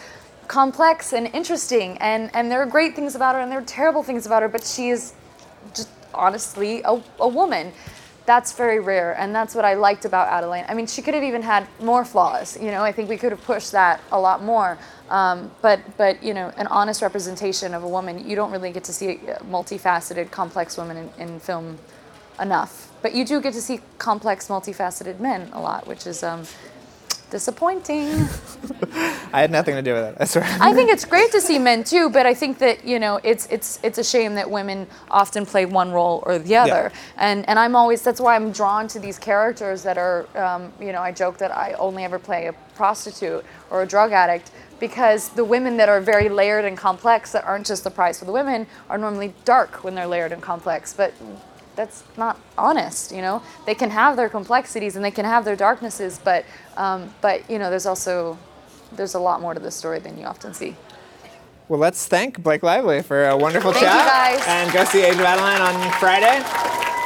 complex 0.47 1.13
and 1.13 1.27
interesting 1.33 1.97
and 1.97 2.29
and 2.33 2.49
there 2.49 2.61
are 2.61 2.65
great 2.65 2.95
things 2.95 3.15
about 3.15 3.35
her 3.35 3.41
and 3.41 3.51
there 3.51 3.59
are 3.59 3.65
terrible 3.65 4.03
things 4.03 4.25
about 4.25 4.41
her 4.41 4.47
but 4.47 4.63
she 4.63 4.89
is 4.89 5.13
just 5.73 5.89
honestly 6.13 6.81
a, 6.83 7.01
a 7.19 7.27
woman. 7.27 7.71
That's 8.25 8.51
very 8.51 8.81
rare 8.81 9.13
and 9.17 9.33
that's 9.33 9.55
what 9.55 9.63
i 9.63 9.73
liked 9.75 10.03
about 10.03 10.27
Adaline 10.27 10.65
i 10.67 10.73
mean 10.73 10.85
she 10.85 11.01
could 11.01 11.13
have 11.13 11.23
even 11.23 11.41
had 11.41 11.65
more 11.79 12.03
flaws 12.03 12.59
you 12.61 12.71
know? 12.71 12.83
I 12.83 12.91
think 12.91 13.07
we 13.07 13.15
could 13.15 13.31
have 13.31 13.41
pushed 13.45 13.71
that 13.71 14.01
a 14.11 14.19
lot 14.19 14.43
more. 14.43 14.77
Um, 15.09 15.49
but 15.61 15.79
but 15.95 16.21
you 16.21 16.33
know 16.33 16.51
an 16.57 16.67
honest 16.67 17.01
representation 17.01 17.73
of 17.73 17.83
a 17.83 17.87
woman 17.87 18.27
you 18.27 18.35
don't 18.35 18.51
really 18.51 18.73
get 18.73 18.83
to 18.83 18.91
see 18.91 19.11
a 19.11 19.39
multifaceted 19.49 20.29
complex 20.29 20.77
women 20.77 20.97
in, 21.17 21.29
in 21.29 21.39
film 21.39 21.77
enough. 22.41 22.91
But 23.01 23.15
you 23.15 23.23
do 23.23 23.39
get 23.39 23.53
to 23.53 23.61
see 23.61 23.79
complex 23.97 24.49
multifaceted 24.49 25.21
men 25.21 25.49
a 25.53 25.61
lot 25.61 25.87
which 25.87 26.05
is 26.05 26.21
um, 26.21 26.43
disappointing 27.29 28.27
I 29.33 29.41
had 29.41 29.51
nothing 29.51 29.75
to 29.75 29.81
do 29.81 29.93
with 29.93 30.03
it. 30.05 30.17
I 30.19 30.25
swear. 30.25 30.45
I 30.45 30.73
think 30.73 30.89
it's 30.89 31.05
great 31.05 31.31
to 31.31 31.41
see 31.41 31.59
men 31.59 31.83
too, 31.83 32.09
but 32.09 32.25
I 32.25 32.33
think 32.33 32.57
that 32.59 32.85
you 32.85 32.99
know 32.99 33.19
it's 33.23 33.45
it's 33.47 33.79
it's 33.83 33.97
a 33.97 34.03
shame 34.03 34.35
that 34.35 34.49
women 34.49 34.87
often 35.11 35.45
play 35.45 35.65
one 35.65 35.91
role 35.91 36.23
or 36.25 36.39
the 36.39 36.55
other, 36.55 36.91
and 37.17 37.47
and 37.47 37.59
I'm 37.59 37.75
always 37.75 38.01
that's 38.01 38.19
why 38.19 38.35
I'm 38.35 38.51
drawn 38.51 38.87
to 38.89 38.99
these 38.99 39.19
characters 39.19 39.83
that 39.83 39.97
are 39.97 40.25
um, 40.35 40.71
you 40.79 40.91
know 40.91 41.01
I 41.01 41.11
joke 41.11 41.37
that 41.39 41.55
I 41.55 41.73
only 41.73 42.03
ever 42.03 42.19
play 42.19 42.47
a 42.47 42.53
prostitute 42.75 43.43
or 43.69 43.81
a 43.81 43.85
drug 43.85 44.11
addict 44.11 44.51
because 44.79 45.29
the 45.29 45.43
women 45.43 45.77
that 45.77 45.89
are 45.89 45.99
very 45.99 46.29
layered 46.29 46.65
and 46.65 46.77
complex 46.77 47.31
that 47.31 47.43
aren't 47.43 47.65
just 47.65 47.83
the 47.83 47.91
prize 47.91 48.19
for 48.19 48.25
the 48.25 48.31
women 48.31 48.67
are 48.89 48.97
normally 48.97 49.33
dark 49.43 49.83
when 49.83 49.95
they're 49.95 50.07
layered 50.07 50.31
and 50.31 50.41
complex, 50.41 50.93
but 50.93 51.13
that's 51.77 52.03
not 52.17 52.37
honest 52.57 53.11
you 53.13 53.21
know 53.21 53.41
they 53.65 53.73
can 53.75 53.89
have 53.91 54.17
their 54.17 54.27
complexities 54.29 54.95
and 54.97 55.05
they 55.05 55.11
can 55.11 55.23
have 55.25 55.45
their 55.45 55.55
darknesses 55.55 56.19
but 56.23 56.43
um, 56.75 57.13
but 57.21 57.49
you 57.49 57.57
know 57.59 57.69
there's 57.69 57.85
also 57.85 58.37
there's 58.97 59.13
a 59.15 59.19
lot 59.19 59.39
more 59.39 59.53
to 59.53 59.59
the 59.61 59.71
story 59.71 59.99
than 59.99 60.17
you 60.19 60.25
often 60.25 60.53
see 60.53 60.75
Well, 61.69 61.79
let's 61.79 62.07
thank 62.07 62.41
Blake 62.41 62.63
Lively 62.63 63.01
for 63.03 63.27
a 63.27 63.35
wonderful 63.37 63.71
Thank 63.73 63.83
you, 63.83 63.91
chat. 63.91 64.07
guys. 64.07 64.41
And 64.47 64.71
go 64.73 64.85
see 64.85 65.03
Age 65.03 65.15
of 65.15 65.21
Adaline 65.33 65.61
on 65.61 65.75
Friday. 65.99 66.96